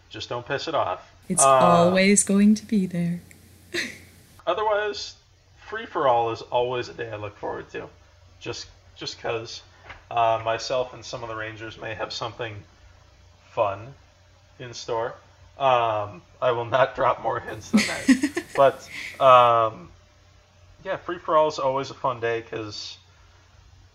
[0.09, 1.09] Just don't piss it off.
[1.29, 3.21] It's Uh, always going to be there.
[4.47, 5.15] otherwise,
[5.67, 7.87] free for all is always a day I look forward to.
[8.39, 9.61] Just just because
[10.11, 12.55] uh, myself and some of the Rangers may have something
[13.59, 13.93] fun
[14.59, 15.13] in store.
[15.57, 18.43] Um, I will not drop more hints than that.
[18.55, 18.75] but
[19.21, 19.89] um,
[20.85, 22.97] yeah, free for all is always a fun day because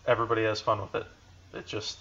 [0.07, 1.07] everybody has fun with it.
[1.55, 1.99] It just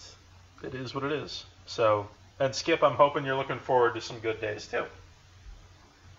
[0.62, 1.46] it is what it is.
[1.66, 2.08] So
[2.40, 4.84] and Skip, I'm hoping you're looking forward to some good days too.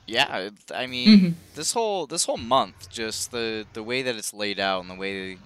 [0.06, 1.34] Yeah, I mean, Mhm.
[1.54, 4.94] this whole this whole month, just the the way that it's laid out and the
[4.94, 5.38] way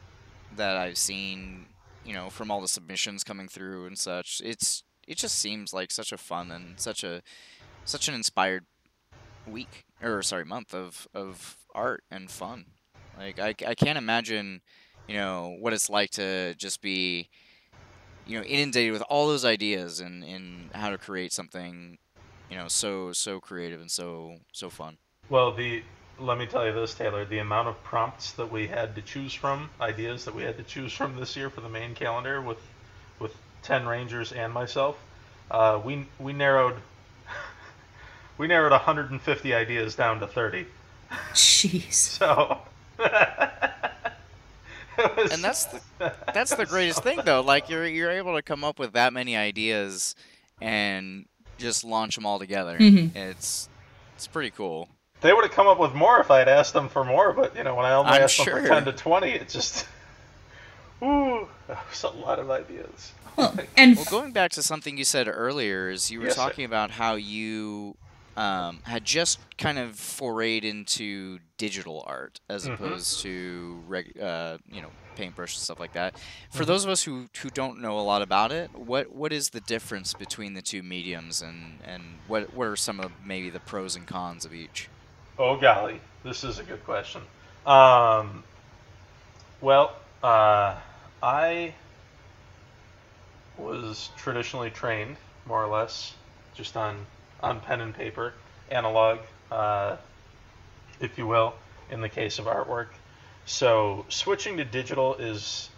[0.56, 1.66] that I've seen,
[2.04, 5.90] you know, from all the submissions coming through and such, it's it just seems like
[5.90, 7.22] such a fun and such a
[7.84, 8.66] such an inspired
[9.46, 12.66] week or sorry month of of art and fun.
[13.16, 14.60] Like I I can't imagine,
[15.08, 17.30] you know, what it's like to just be
[18.26, 21.96] you know inundated with all those ideas and and how to create something
[22.50, 24.98] you know so so creative and so so fun
[25.30, 25.82] Well, the
[26.20, 27.24] let me tell you this, Taylor.
[27.24, 30.64] The amount of prompts that we had to choose from, ideas that we had to
[30.64, 32.58] choose from this year for the main calendar, with
[33.68, 34.98] ten Rangers and myself,
[35.50, 36.76] uh, we we narrowed
[38.38, 40.66] we narrowed 150 ideas down to 30.
[41.34, 41.92] Jeez.
[41.92, 42.58] So.
[44.98, 45.80] was- and that's the
[46.34, 49.36] that's the greatest thing though like you're you're able to come up with that many
[49.36, 50.16] ideas
[50.60, 51.26] and
[51.56, 53.14] just launch them all together Mhm.
[53.14, 53.68] it's
[54.16, 54.88] it's pretty cool
[55.20, 57.54] They would have come up with more if I had asked them for more, but
[57.56, 59.86] you know, when I only I'm asked them for 10 to 20, it just.
[61.02, 63.12] Ooh, that was a lot of ideas.
[63.36, 66.42] Well, and well going back to something you said earlier is you were Yes, sir.
[66.42, 67.96] talking about how you
[68.36, 72.74] um, had just kind of forayed into digital art as Mhm.
[72.74, 76.14] opposed to reg- uh, you know paintbrush and stuff like that.
[76.50, 76.66] For Mhm.
[76.68, 79.60] those of us who, who don't know a lot about it, what what is the
[79.60, 83.96] difference between the two mediums and, and what what are some of maybe the pros
[83.96, 84.88] and cons of each?
[85.36, 87.22] Oh golly, this is a good question.
[87.66, 88.44] Um,
[89.60, 90.76] well, uh,
[91.22, 91.74] I
[93.56, 95.16] was traditionally trained,
[95.46, 96.14] more or less,
[96.54, 97.06] just on
[97.40, 98.34] on pen and paper,
[98.70, 99.18] analog,
[99.50, 99.96] uh,
[101.00, 101.54] if you will,
[101.90, 102.88] in the case of artwork.
[103.46, 105.70] So switching to digital is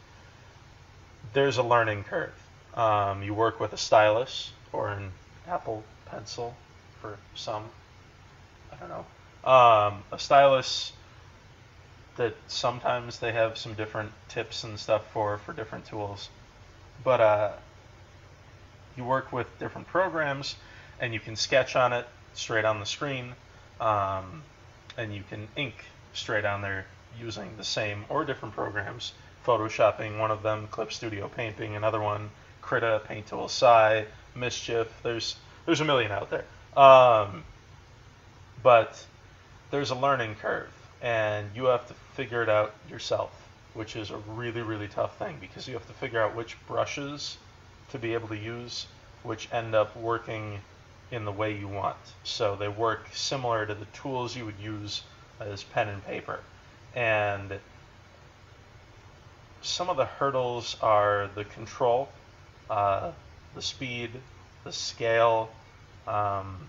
[1.33, 2.33] there's a learning curve.
[2.75, 5.13] Um, you work with a stylus or an
[5.47, 6.55] Apple Pencil
[7.01, 7.65] for some.
[8.73, 9.51] I don't know.
[9.51, 10.93] Um, a stylus
[12.17, 16.29] that sometimes they have some different tips and stuff for for different tools,
[17.05, 17.53] but uh,
[18.97, 20.57] you work with different programs
[21.01, 23.33] and you can sketch on it straight on the screen,
[23.81, 24.43] um,
[24.97, 25.75] and you can ink
[26.13, 26.87] straight on there
[27.19, 29.13] using the same or different programs.
[29.47, 32.31] Photoshopping one of them, Clip Studio Painting another one,
[32.61, 34.89] Krita, Paint Tool, Sai, Mischief.
[35.03, 35.37] There's
[35.67, 36.45] there's a million out there.
[36.77, 37.45] Um,
[38.63, 39.05] but
[39.71, 40.73] there's a learning curve,
[41.03, 43.31] and you have to figure it out yourself,
[43.75, 47.39] which is a really really tough thing because you have to figure out which brushes
[47.91, 48.87] to be able to use,
[49.23, 50.61] which end up working
[51.11, 51.97] in the way you want.
[52.25, 55.03] So they work similar to the tools you would use
[55.41, 56.41] as pen and paper.
[56.95, 57.59] And
[59.63, 62.09] some of the hurdles are the control,
[62.69, 63.13] uh,
[63.55, 64.11] the speed,
[64.65, 65.51] the scale.
[66.07, 66.69] Um,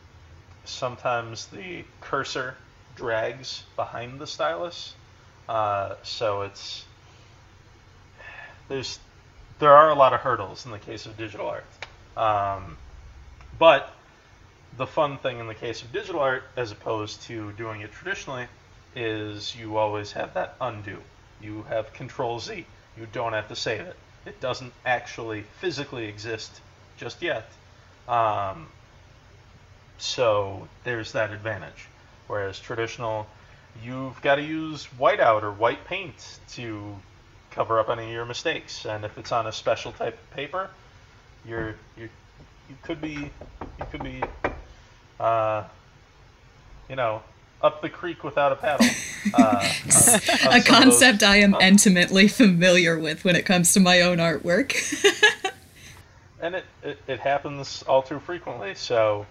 [0.65, 2.55] sometimes the cursor
[2.95, 4.95] drags behind the stylus,
[5.49, 6.85] uh, so it's
[8.67, 8.99] there's
[9.59, 11.65] there are a lot of hurdles in the case of digital art.
[12.17, 12.77] Um,
[13.59, 13.93] but
[14.77, 18.47] the fun thing in the case of digital art, as opposed to doing it traditionally,
[18.95, 20.97] is you always have that undo.
[21.41, 22.65] You have Control Z.
[22.97, 23.95] You don't have to save it.
[24.25, 26.61] It doesn't actually physically exist
[26.97, 27.49] just yet.
[28.07, 28.67] Um,
[29.97, 31.87] so there's that advantage.
[32.31, 33.27] Whereas traditional,
[33.83, 36.95] you've got to use whiteout or white paint to
[37.49, 38.85] cover up any of your mistakes.
[38.85, 40.69] And if it's on a special type of paper,
[41.45, 42.07] you're you're
[42.69, 43.29] you could be
[43.79, 44.23] you could be
[45.19, 45.65] uh,
[46.87, 47.21] you know
[47.61, 48.87] up the creek without a paddle.
[49.35, 49.71] Uh,
[50.47, 54.01] on, on a concept those, I am intimately familiar with when it comes to my
[54.01, 54.73] own artwork.
[56.41, 58.73] and it, it, it happens all too frequently.
[58.73, 59.27] So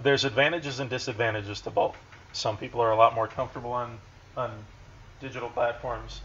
[0.00, 1.96] there's advantages and disadvantages to both.
[2.32, 3.98] Some people are a lot more comfortable on
[4.36, 4.52] on
[5.20, 6.20] digital platforms.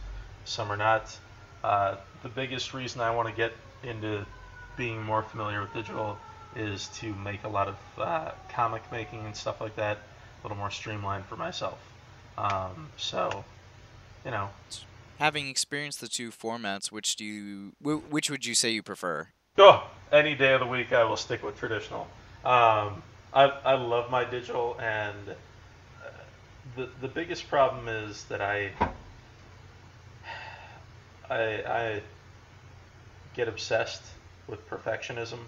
[0.46, 1.18] Some are not.
[1.64, 4.26] Uh, the biggest reason I want to get into
[4.76, 6.18] being more familiar with digital
[6.56, 10.58] is to make a lot of uh, comic making and stuff like that a little
[10.58, 11.80] more streamlined for myself.
[12.38, 13.44] Um, so,
[14.26, 14.50] you know,
[15.20, 19.30] Having experienced the two formats, which do you, which would you say you prefer?
[19.58, 22.08] oh, any day of the week I will stick with traditional.
[22.44, 25.36] Um, I, I love my digital, and
[26.76, 28.72] the the biggest problem is that I
[31.30, 32.02] I, I
[33.34, 34.04] get obsessed
[34.48, 35.40] with perfectionism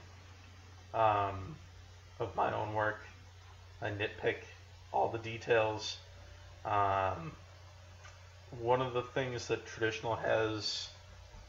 [0.93, 1.55] um,
[2.19, 3.01] of my own work.
[3.81, 4.37] I nitpick
[4.93, 5.97] all the details.
[6.63, 7.33] Um,
[8.61, 10.89] one of the things that traditional has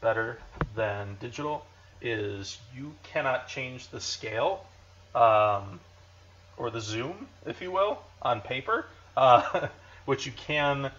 [0.01, 0.37] better
[0.75, 1.65] than digital
[2.01, 4.65] is you cannot change the scale
[5.15, 5.79] um,
[6.57, 8.85] or the zoom, if you will, on paper,
[9.17, 9.67] uh,
[10.05, 10.91] which you can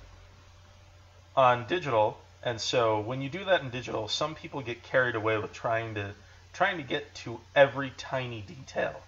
[1.37, 2.19] on digital.
[2.43, 5.95] And so when you do that in digital, some people get carried away with trying
[5.95, 6.13] to
[6.53, 9.01] trying to get to every tiny detail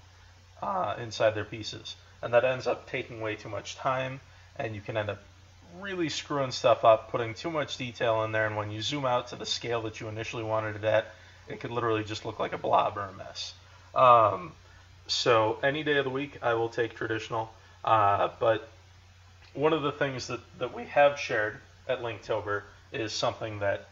[0.62, 4.20] uh, inside their pieces, and that ends up taking way too much time,
[4.56, 5.18] and you can end up
[5.80, 9.28] really screwing stuff up, putting too much detail in there, and when you zoom out
[9.28, 11.06] to the scale that you initially wanted it at,
[11.48, 13.54] it could literally just look like a blob or a mess.
[13.94, 14.52] Um,
[15.06, 17.50] so any day of the week, I will take traditional.
[17.84, 18.68] Uh, but
[19.54, 23.86] one of the things that, that we have shared at Linktober is something that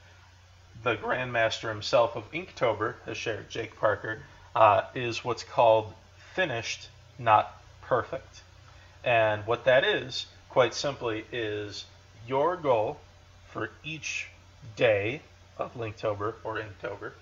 [0.83, 4.21] the Grandmaster himself of Inktober has shared, Jake Parker,
[4.55, 5.93] uh, is what's called
[6.35, 6.89] finished,
[7.19, 8.43] not perfect.
[9.03, 11.85] And what that is, quite simply, is
[12.27, 12.99] your goal
[13.51, 14.29] for each
[14.77, 15.23] day
[15.59, 17.13] of Linktober or Inktober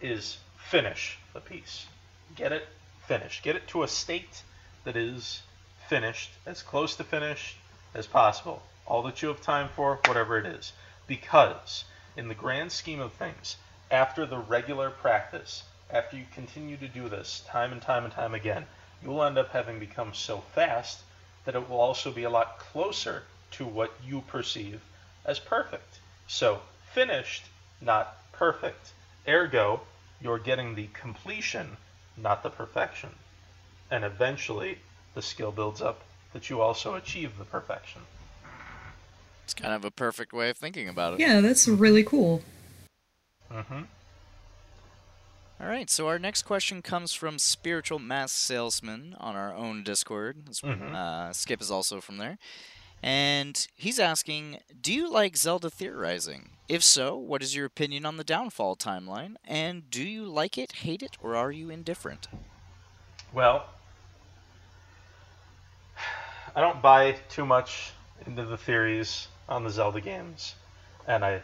[0.00, 1.86] is finish the piece.
[2.34, 2.66] Get it
[3.06, 3.42] finished.
[3.42, 4.42] Get it to a state
[4.84, 5.42] that is
[5.88, 7.56] finished, as close to finished
[7.94, 8.62] as possible.
[8.86, 10.72] All that you have time for, whatever it is.
[11.06, 11.84] Because,
[12.16, 13.56] in the grand scheme of things,
[13.90, 18.34] after the regular practice, after you continue to do this time and time and time
[18.34, 18.66] again,
[19.02, 21.00] you will end up having become so fast
[21.44, 23.22] that it will also be a lot closer
[23.52, 24.80] to what you perceive
[25.24, 26.00] as perfect.
[26.26, 27.44] So, finished,
[27.80, 28.92] not perfect.
[29.28, 29.80] Ergo,
[30.20, 31.76] you're getting the completion,
[32.16, 33.10] not the perfection.
[33.90, 34.78] And eventually,
[35.14, 36.02] the skill builds up
[36.34, 38.02] that you also achieve the perfection.
[39.44, 41.20] It's kind of a perfect way of thinking about it.
[41.20, 42.42] yeah, that's really cool.
[43.50, 43.82] Mm-hmm.
[45.60, 50.46] All right, so our next question comes from Spiritual Mask Salesman on our own Discord.
[50.46, 50.94] That's- Mhm.
[50.94, 52.38] Uh, Skip is also from there.
[53.02, 56.50] And he's asking, do you like Zelda theorizing?
[56.68, 59.36] If so, what is your opinion on the downfall timeline?
[59.44, 62.28] And do you like it, hate it, or are you indifferent?
[63.32, 63.66] Well,
[66.54, 67.92] I don't buy too much
[68.26, 70.54] into the theories on the Zelda games,
[71.06, 71.42] and I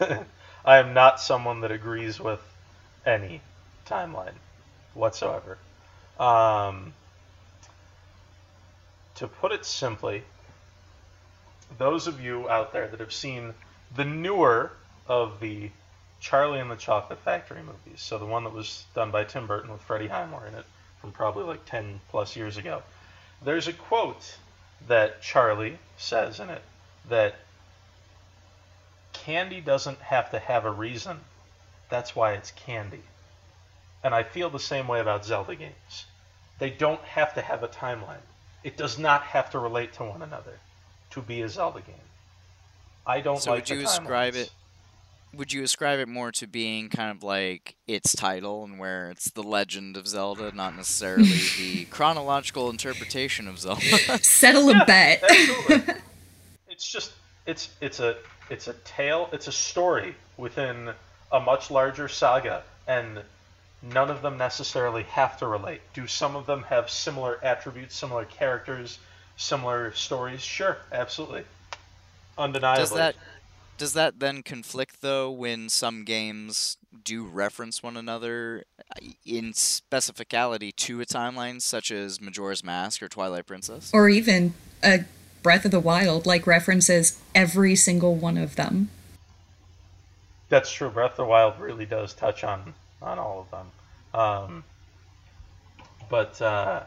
[0.64, 2.40] I am not someone that agrees with
[3.06, 3.40] any
[3.86, 4.34] timeline
[4.94, 5.58] whatsoever.
[6.18, 6.92] Um,
[9.16, 10.22] to put it simply,
[11.76, 13.54] those of you out there that have seen
[13.94, 14.72] the newer
[15.06, 15.70] of the
[16.20, 19.70] Charlie and the Chocolate Factory movies, so the one that was done by Tim Burton
[19.70, 20.64] with Freddie Highmore in it
[21.00, 22.82] from probably like 10 plus years ago,
[23.42, 24.36] there's a quote
[24.86, 26.62] that Charlie says in it
[27.08, 27.36] that
[29.12, 31.18] candy doesn't have to have a reason.
[31.88, 33.02] That's why it's candy.
[34.02, 36.06] And I feel the same way about Zelda games.
[36.58, 38.24] They don't have to have a timeline.
[38.64, 40.58] It does not have to relate to one another
[41.10, 41.94] to be a Zelda game.
[43.06, 44.50] I don't So like would you the ascribe it
[45.38, 49.30] would you ascribe it more to being kind of like its title and where it's
[49.30, 53.80] the legend of Zelda, not necessarily the chronological interpretation of Zelda?
[54.22, 55.22] Settle a Yeah, bet.
[55.22, 55.94] absolutely.
[56.68, 57.12] it's just
[57.46, 58.16] it's it's a
[58.50, 60.90] it's a tale, it's a story within
[61.30, 63.22] a much larger saga, and
[63.82, 65.80] none of them necessarily have to relate.
[65.94, 68.98] Do some of them have similar attributes, similar characters,
[69.36, 70.42] similar stories?
[70.42, 71.44] Sure, absolutely,
[72.36, 72.82] undeniably.
[72.82, 73.14] Does that
[73.78, 80.74] does that then conflict though when some games do reference one another uh, in specificality
[80.74, 83.90] to a timeline, such as Majora's Mask or Twilight Princess?
[83.94, 84.52] or even
[84.82, 85.04] a
[85.42, 88.90] Breath of the Wild, like references every single one of them.
[90.48, 90.90] That's true.
[90.90, 94.20] Breath of the Wild really does touch on on all of them.
[94.20, 94.64] Um,
[96.10, 96.82] but uh,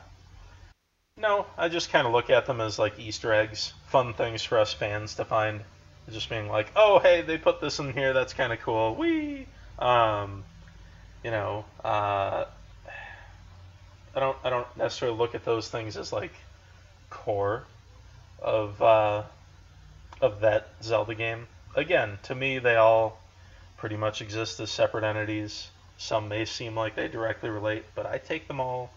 [1.18, 4.60] no, I just kind of look at them as like Easter eggs, fun things for
[4.60, 5.62] us fans to find.
[6.10, 8.14] Just being like, oh hey, they put this in here.
[8.14, 8.96] That's kind of cool.
[8.96, 9.48] We,
[9.80, 10.44] um,
[11.24, 12.46] you know, uh,
[14.16, 16.34] I don't I don't necessarily look at those things as like
[17.10, 17.64] core
[18.42, 19.24] of uh,
[20.22, 21.48] of that Zelda game.
[21.76, 23.20] Again, to me, they all
[23.78, 25.70] pretty much exist as separate entities.
[25.98, 28.92] Some may seem like they directly relate, but I take them all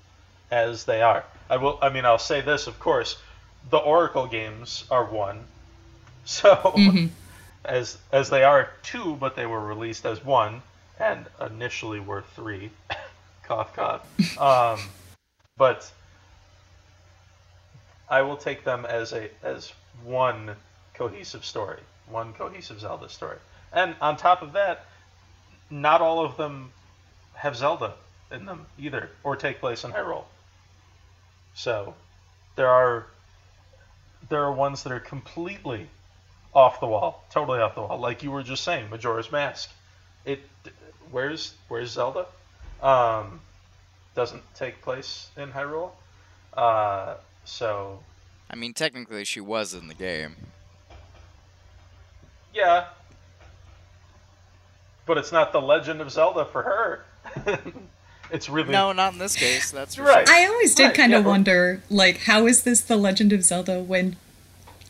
[0.50, 1.24] as they are.
[1.48, 1.78] I will.
[1.80, 3.18] I mean, I'll say this, of course.
[3.70, 5.44] The Oracle games are one,
[6.26, 7.10] so Mhm.
[7.64, 10.62] as as they are two, but they were released as one,
[10.98, 12.70] and initially were three.
[13.42, 14.02] cough, cough.
[14.38, 14.80] Um,
[15.56, 15.90] but
[18.08, 19.72] I will take them as a as
[20.02, 20.56] one
[20.94, 23.38] cohesive story, one cohesive Zelda story.
[23.72, 24.86] And on top of that,
[25.70, 26.72] not all of them
[27.34, 27.94] have Zelda
[28.30, 30.24] in them either, or take place in Hyrule.
[31.54, 31.94] So
[32.56, 33.06] there are
[34.28, 35.88] there are ones that are completely
[36.54, 39.70] off the wall, totally off the wall, like you were just saying, Majora's Mask.
[40.24, 40.40] It
[41.10, 42.26] where's where's Zelda?
[42.82, 43.40] Um,
[44.14, 45.90] doesn't take place in Hyrule.
[46.54, 47.98] Uh, so
[48.50, 50.36] I mean, technically, she was in the game.
[52.54, 52.86] yeah,
[55.06, 57.04] but it's not the Legend of Zelda for her.
[58.30, 59.70] it's really No, not in this case.
[59.70, 60.26] That's Right.
[60.26, 60.36] sure.
[60.36, 63.42] I always did Right, kind of we're- wonder, like, how is this the Legend of
[63.44, 64.16] Zelda when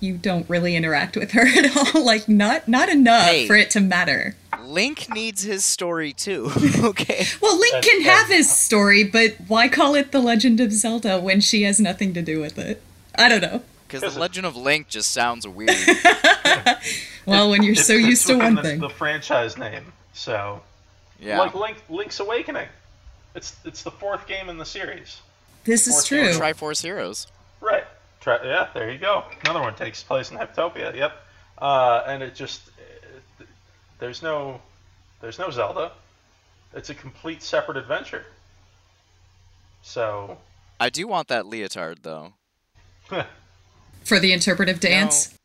[0.04, 2.04] you don't really interact with her at all?
[2.04, 3.46] like, not not enough Hey.
[3.46, 4.36] for it to matter.
[4.62, 6.50] Link needs his story too.
[6.82, 7.24] okay.
[7.40, 11.20] Well, Link And- can have his story, but why call it the Legend of Zelda
[11.20, 12.82] when she has nothing to do with it?
[13.16, 13.62] I don't know.
[13.86, 15.70] Because Because the Legend of Link just sounds weird.
[17.26, 18.80] Well, when you're so used to within one the, thing.
[18.80, 20.60] The franchise name, so
[21.18, 21.38] Yeah.
[21.38, 22.68] like Link, Link's Awakening.
[23.34, 25.20] It's it's the fourth game in the series.
[25.64, 26.28] This is Or true.
[26.32, 27.26] Triforce Heroes.
[28.26, 28.40] Right.
[28.40, 29.24] Try, yeah, there you go.
[29.44, 30.94] Another one takes place in Hytopia.
[30.94, 31.12] Yep.
[31.58, 32.68] Uh, and it just
[33.38, 33.46] it,
[33.98, 34.60] there's no
[35.20, 35.92] there's no Zelda.
[36.74, 38.24] It's a complete separate adventure.
[39.82, 40.38] So
[40.80, 42.32] I do want that leotard though.
[44.04, 45.38] For the interpretive dance.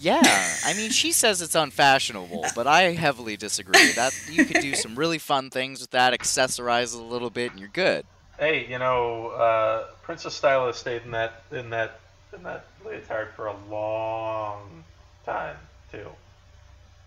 [0.00, 0.22] Yeah,
[0.64, 3.92] I mean, she says it's unfashionable, but I heavily disagree.
[3.94, 7.50] That you could do some really fun things with that, accessorize it a little bit,
[7.50, 8.06] and you're good.
[8.38, 12.00] Hey, you know, uh, Princess Styla stayed in that in that
[12.36, 14.84] in that leotard for a long
[15.24, 15.56] time
[15.90, 16.06] too.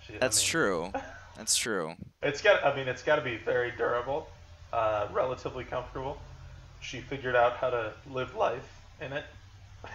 [0.06, 0.92] She, I That's mean, true.
[1.38, 1.94] That's true.
[2.22, 2.64] It's got.
[2.66, 4.28] I mean, it's got to be very durable,
[4.74, 6.18] uh, relatively comfortable.
[6.82, 9.24] She figured out how to live life in it.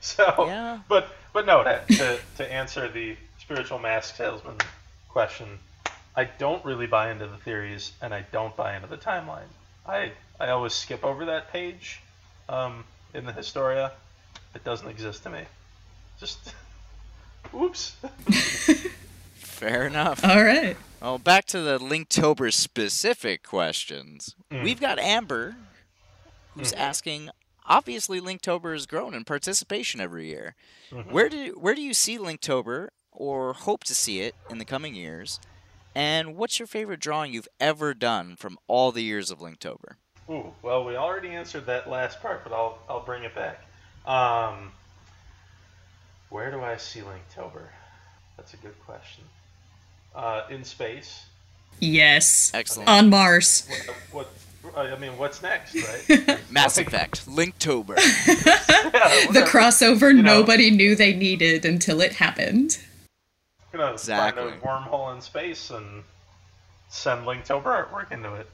[0.00, 0.80] so, Yeah.
[0.88, 4.56] but but no, to, to to answer the spiritual mask salesman
[5.08, 5.46] question,
[6.16, 9.48] I don't really buy into the theories, and I don't buy into the timeline.
[9.88, 12.00] I I always skip over that page
[12.48, 12.84] um,
[13.14, 13.92] in the Historia.
[14.54, 15.40] It doesn't exist to me.
[16.20, 16.54] Just,
[17.54, 17.96] oops.
[19.34, 20.24] Fair enough.
[20.24, 20.76] All right.
[21.00, 24.34] Well, back to the Linktober specific questions.
[24.50, 24.62] Mm.
[24.64, 25.56] We've got Amber,
[26.54, 26.78] who's Mhm.
[26.78, 27.30] asking.
[27.66, 30.54] Obviously, Linktober has grown in participation every year.
[30.90, 31.10] Mhm.
[31.10, 34.94] Where do where do you see Linktober, or hope to see it in the coming
[34.94, 35.38] years?
[35.98, 39.96] And what's your favorite drawing you've ever done from all the years of Linktober?
[40.30, 43.64] Ooh, well, we already answered that last part, but I'll I'll bring it back.
[44.06, 44.70] Um,
[46.28, 47.62] where do I see Linktober?
[48.36, 49.24] That's a good question.
[50.14, 51.24] Uh, in space.
[51.80, 52.52] Yes.
[52.54, 52.88] Excellent.
[52.88, 53.68] On Mars.
[54.12, 54.26] What?
[54.62, 56.38] what I mean, what's next, right?
[56.50, 57.96] Mass Like, Effect, Linktober.
[58.28, 60.38] yeah, The crossover You know.
[60.38, 62.78] nobody knew they needed until it happened.
[63.72, 64.42] Gonna Exactly.
[64.50, 66.02] find a wormhole in space and
[66.88, 68.48] send Linktober artwork into it.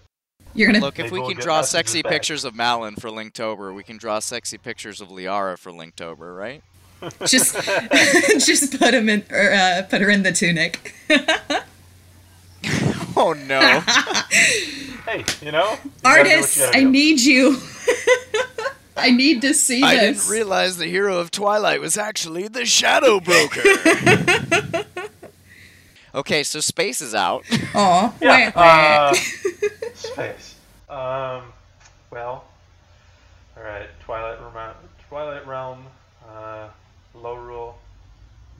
[0.54, 2.12] You're gonna Look, if Maybe we we'll can draw sexy back.
[2.12, 6.62] pictures of Malin for Linktober, we can draw sexy pictures of Liara for Linktober, right?
[7.26, 7.54] just
[8.46, 10.94] just put him in or uh, put her in the tunic.
[13.16, 13.60] Oh no.
[15.06, 17.58] Hey, you know, you gotta do what Artists, you I need you.
[18.96, 20.00] I need to see I this.
[20.02, 23.60] I didn't realize the hero of Twilight was actually the Shadow Broker.
[26.14, 27.44] Okay, so space is out.
[27.74, 28.52] Oh, Yeah.
[28.54, 29.10] wah, wah.
[29.10, 29.14] Uh,
[29.94, 30.54] space.
[30.88, 31.52] Um.
[32.10, 32.44] Well.
[33.56, 33.88] All right.
[34.04, 34.74] Twilight Realm.
[35.08, 35.84] Twilight Realm.
[36.28, 36.68] Uh,
[37.16, 37.74] Lorule.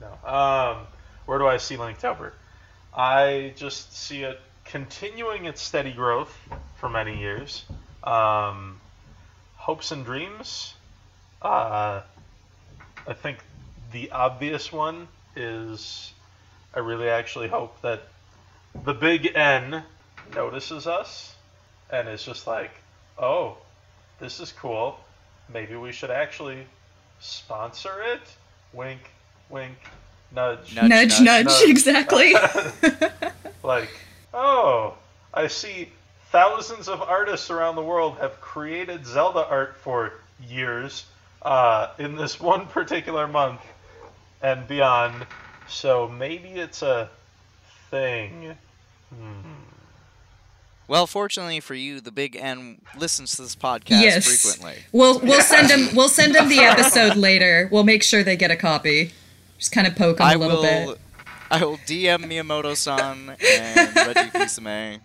[0.01, 0.29] No.
[0.29, 0.85] Um.
[1.25, 2.31] Where do I see Linktober?
[2.93, 6.35] I just see it continuing its steady growth
[6.77, 7.63] for many years.
[8.03, 8.79] Um,
[9.55, 10.73] hopes and dreams.
[11.41, 12.01] Uh,
[13.07, 13.39] I think
[13.91, 16.13] the obvious one is
[16.75, 18.03] I really actually hope that
[18.83, 19.83] the big N
[20.35, 21.35] notices us
[21.89, 22.71] and is just like,
[23.17, 23.57] oh,
[24.19, 24.99] this is cool.
[25.51, 26.65] Maybe we should actually
[27.19, 28.21] sponsor it.
[28.73, 28.99] Wink,
[29.49, 29.77] wink,
[30.33, 30.75] nudge.
[30.75, 31.69] Nudge, nudge, nudge, nudge, nudge.
[31.69, 32.33] exactly.
[33.63, 33.89] like,
[34.33, 34.95] oh,
[35.33, 35.89] I see
[36.31, 40.13] thousands of artists around the world have created Zelda art for
[40.45, 41.05] years
[41.41, 43.61] uh, in this one particular month
[44.41, 45.25] and beyond.
[45.67, 47.09] So maybe it's a
[47.89, 48.55] thing.
[49.13, 49.65] Hmm.
[50.87, 54.27] Well, fortunately for you, the Big N listens to this podcast yes.
[54.27, 54.83] frequently.
[54.91, 57.67] We'll we'll send them we'll send them the episode later.
[57.71, 59.11] We'll make sure they get a copy.
[59.57, 61.01] Just kind of poke them I a little will, bit.
[61.49, 64.99] I will DM Miyamoto-san and Reggie Fils-Aimé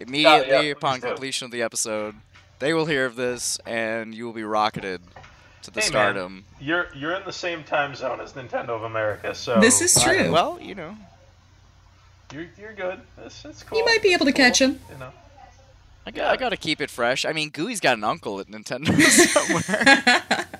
[0.00, 2.14] immediately Yeah, yeah, upon completion of the episode.
[2.58, 5.02] They will hear of this, and you will be rocketed
[5.66, 5.90] to the Hey, man.
[5.92, 6.44] stardom.
[6.60, 10.32] You're you're in the same time zone as Nintendo of America, so This is true.
[10.32, 10.96] well, you know,
[12.32, 13.00] you're you're good.
[13.24, 13.78] It's, it's cool.
[13.78, 14.80] You might be able to Cool, him.
[14.90, 15.10] You know.
[16.08, 17.24] I got, I got to keep it fresh.
[17.26, 20.46] I mean, Gooey's got an uncle at Nintendo somewhere.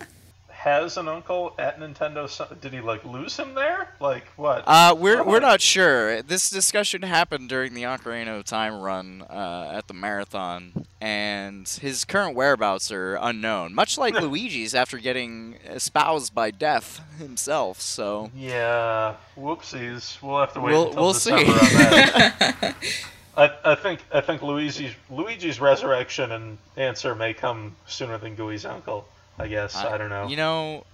[0.66, 2.26] Has an uncle at Nintendo?
[2.60, 3.94] Did he like lose him there?
[4.00, 4.64] Like what?
[4.66, 6.22] Uh, we're we're not sure.
[6.22, 12.04] This discussion happened during the Ocarina of Time run uh, at the marathon, and his
[12.04, 13.74] current whereabouts are unknown.
[13.76, 17.80] Much like Luigi's after getting espoused by Death himself.
[17.80, 20.20] So Yeah, whoopsies.
[20.20, 21.30] We'll have to wait We'll- we'll see.
[21.30, 22.74] On that.
[23.36, 28.66] I, I think I think Luigi's Luigi's resurrection and answer may come sooner than Gooey's
[28.66, 29.06] uncle.
[29.38, 30.28] I guess I, don't know.
[30.28, 30.84] You know,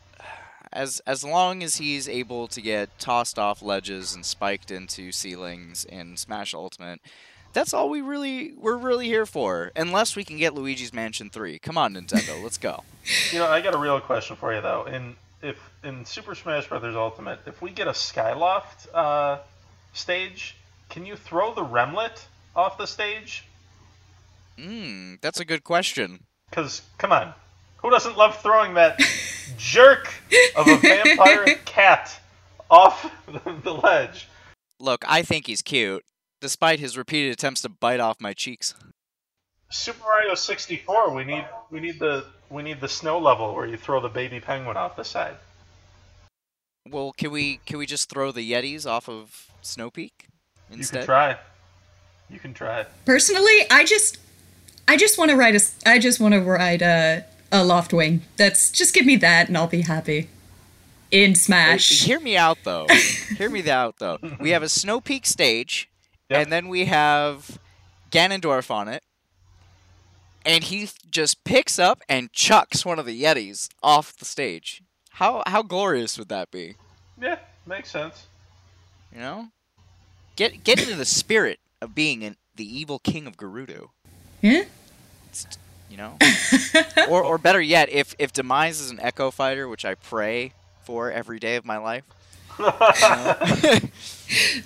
[0.72, 5.84] as as long as he's able to get tossed off ledges and spiked into ceilings
[5.84, 7.00] in Smash Ultimate,
[7.52, 9.70] that's all we really we're really here for.
[9.76, 11.58] Unless we can get Luigi's Mansion 3.
[11.58, 12.84] Come on, Nintendo, let's go.
[13.32, 14.84] You know, I got a real question for you though.
[14.84, 16.94] In if in Super Smash Bros.
[16.94, 19.38] Ultimate, if we get a Skyloft uh,
[19.92, 20.56] stage,
[20.88, 22.24] can you throw the Remlit
[22.54, 23.44] off the stage?
[24.56, 26.20] Hmm, that's a good question.
[26.48, 27.34] Because come on,
[27.82, 29.00] who doesn't love throwing that
[29.58, 30.12] jerk
[30.56, 32.18] of a vampire cat
[32.70, 33.10] off
[33.62, 34.28] the ledge?
[34.80, 36.04] Look, I think he's cute,
[36.40, 38.74] despite his repeated attempts to bite off my cheeks.
[39.70, 41.14] Super Mario 64.
[41.14, 44.38] We need we need the we need the snow level where you throw the baby
[44.38, 45.36] penguin off the side.
[46.88, 50.28] Well, can we can we just throw the Yetis off of Snow Peak
[50.70, 50.74] instead?
[50.74, 50.98] You instead?
[50.98, 51.36] can try.
[52.28, 52.86] You can try.
[53.06, 54.18] Personally, I just
[54.86, 58.20] I just want to ride a I just want to ride a a Loftwing.
[58.36, 60.28] That's just give me that and I'll be happy.
[61.10, 62.02] In Hey, Smash.
[62.04, 62.86] Hear me out though.
[63.36, 64.18] Hear me out though.
[64.40, 65.88] We have a Snow Peak stage,
[66.30, 66.42] Yep.
[66.42, 67.58] and then we have
[68.10, 69.02] Ganondorf on it,
[70.46, 74.82] and he just picks up and chucks one of the Yetis off the stage.
[75.10, 76.76] How how glorious would that be?
[77.20, 78.26] Yeah, makes sense.
[79.12, 79.48] You know,
[80.36, 83.90] get get into the spirit of being an, the evil king of Gerudo.
[84.40, 84.64] Yeah?
[85.92, 86.16] You know,
[87.10, 91.12] or or better yet, if if Demise is an Echo Fighter, which I pray for
[91.12, 92.04] every day of my life.
[92.58, 93.78] you know?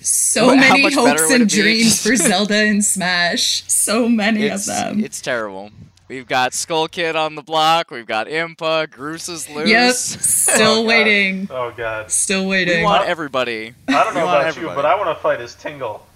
[0.01, 3.65] So How many hopes and dreams for Zelda and Smash.
[3.67, 5.05] So many it's, of them.
[5.05, 5.71] it's terrible.
[6.07, 7.91] We've got Skull Kid on the block.
[7.91, 8.87] We've got Impa.
[8.89, 9.69] Groose is loose.
[9.69, 9.87] Yep.
[9.89, 10.87] Oh, still Oh, God.
[10.87, 11.49] waiting.
[11.51, 12.11] Oh god.
[12.13, 12.69] Still waiting.
[12.69, 12.85] We waiting.
[12.85, 13.75] want everybody.
[13.89, 14.71] I don't know want about everybody.
[14.71, 16.07] you, but I want to fight as Tingle.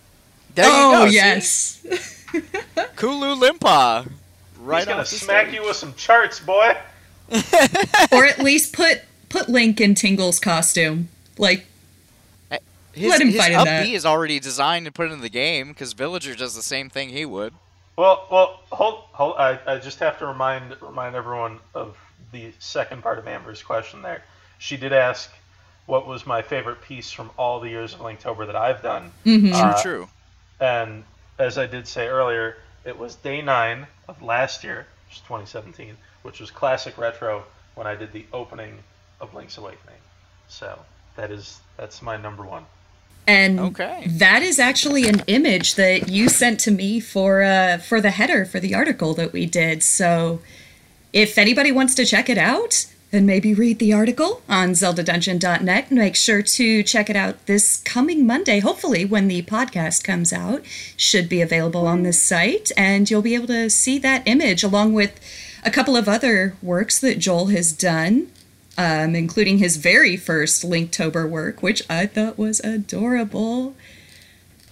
[0.54, 1.82] There you oh go, yes.
[2.96, 4.08] Kulu Limpa.
[4.60, 5.54] Right He's gonna off smack stage.
[5.54, 6.76] you with some charts, boy.
[8.12, 11.08] or at least put put Link in Tingle's costume.
[11.38, 11.66] Like
[12.92, 13.84] His, Let him his fight in up that.
[13.84, 17.10] B is already designed and put into the game because Villager does the same thing
[17.10, 17.54] he would.
[17.96, 19.36] Well, well, hold, hold.
[19.38, 21.96] I, I just have to remind remind everyone of
[22.32, 24.02] the second part of Amber's question.
[24.02, 24.22] There,
[24.58, 25.30] she did ask,
[25.86, 29.50] "What was my favorite piece from all the years of Linktober that I've done?" mhm.
[29.50, 30.08] True, Uh, true.
[30.60, 31.04] And
[31.38, 35.96] as I did say earlier, it was day nine of last year, which is 2017,
[36.22, 38.78] which was classic retro when I did the opening
[39.20, 39.96] of Link's Awakening.
[40.48, 40.78] So
[41.16, 42.64] that is that's my number one.
[43.26, 44.04] And Okay.
[44.06, 48.44] that is actually an image that you sent to me for uh, for the header
[48.44, 49.82] for the article that we did.
[49.82, 50.40] So
[51.12, 56.16] if anybody wants to check it out and maybe read the article on zeldadungeon.net, make
[56.16, 60.62] sure to check it out this coming Monday, hopefully when the podcast comes out.
[60.96, 64.92] Should be available on this site and you'll be able to see that image along
[64.92, 65.18] with
[65.64, 68.30] a couple of other works that Joel has done
[68.80, 73.74] um, including his very first Linktober work, which I thought was adorable.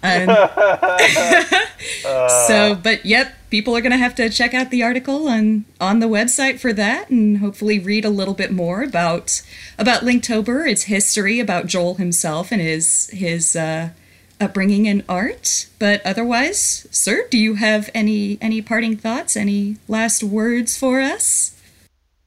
[0.02, 0.28] Um,
[2.46, 6.00] so, but yep, people are going to have to check out the article on on
[6.00, 9.42] the website for that, and hopefully read a little bit more about
[9.78, 13.90] about Linktober, its history, about Joel himself, and his his uh,
[14.40, 15.68] upbringing in art.
[15.78, 19.36] But otherwise, sir, do you have any any parting thoughts?
[19.36, 21.54] Any last words for us?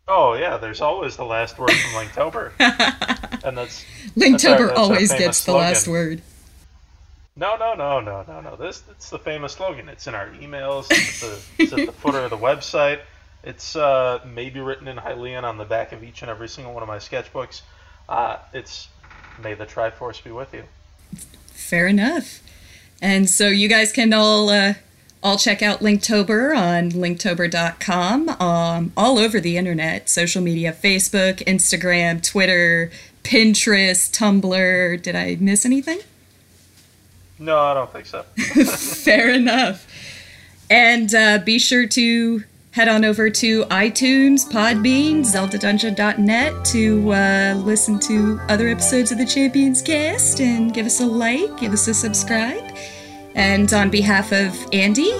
[0.07, 2.51] Oh yeah, there's always the last word from Linktober,
[3.45, 3.85] and that's
[4.17, 6.21] Linktober That's our- that's always gets the last word.
[7.35, 8.55] No, no, no, no, no, no.
[8.55, 9.89] This it's the famous slogan.
[9.89, 10.87] It's in our emails.
[10.91, 12.99] It's at the, it's at the footer of the website.
[13.43, 16.83] It's uh, maybe written in Hylian on the back of each and every single one
[16.83, 17.61] of my sketchbooks.
[18.07, 18.87] Uh, it's
[19.41, 20.63] May the Triforce be with you.
[21.47, 22.41] Fair enough.
[23.01, 24.75] And so you guys can all uh,
[25.23, 32.21] all check out Linktober on linktober.com, um, all over the internet, social media, Facebook, Instagram,
[32.23, 32.91] Twitter,
[33.23, 35.01] Pinterest, Tumblr.
[35.01, 35.99] Did I miss anything?
[37.41, 38.21] No, I don't think so.
[39.03, 39.87] Fair enough.
[40.69, 47.99] And uh, be sure to head on over to iTunes, Podbean, ZeldaDungeon.net to uh, listen
[47.99, 51.93] to other episodes of the Champions Cast and give us a like, give us a
[51.95, 52.63] subscribe.
[53.33, 55.11] And on behalf of Andy,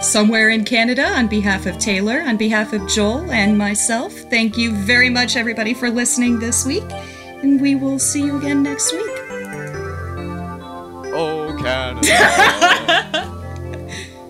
[0.00, 4.72] somewhere in Canada, on behalf of Taylor, on behalf of Joel and myself, thank you
[4.72, 6.90] very much, everybody, for listening this week.
[7.42, 9.20] And we will see you again next week.
[11.12, 12.00] Oh, Canada.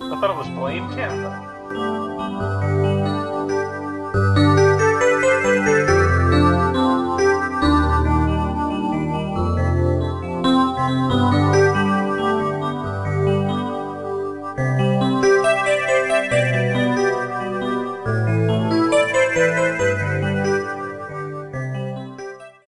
[0.01, 2.70] I thought it was Blame Canada.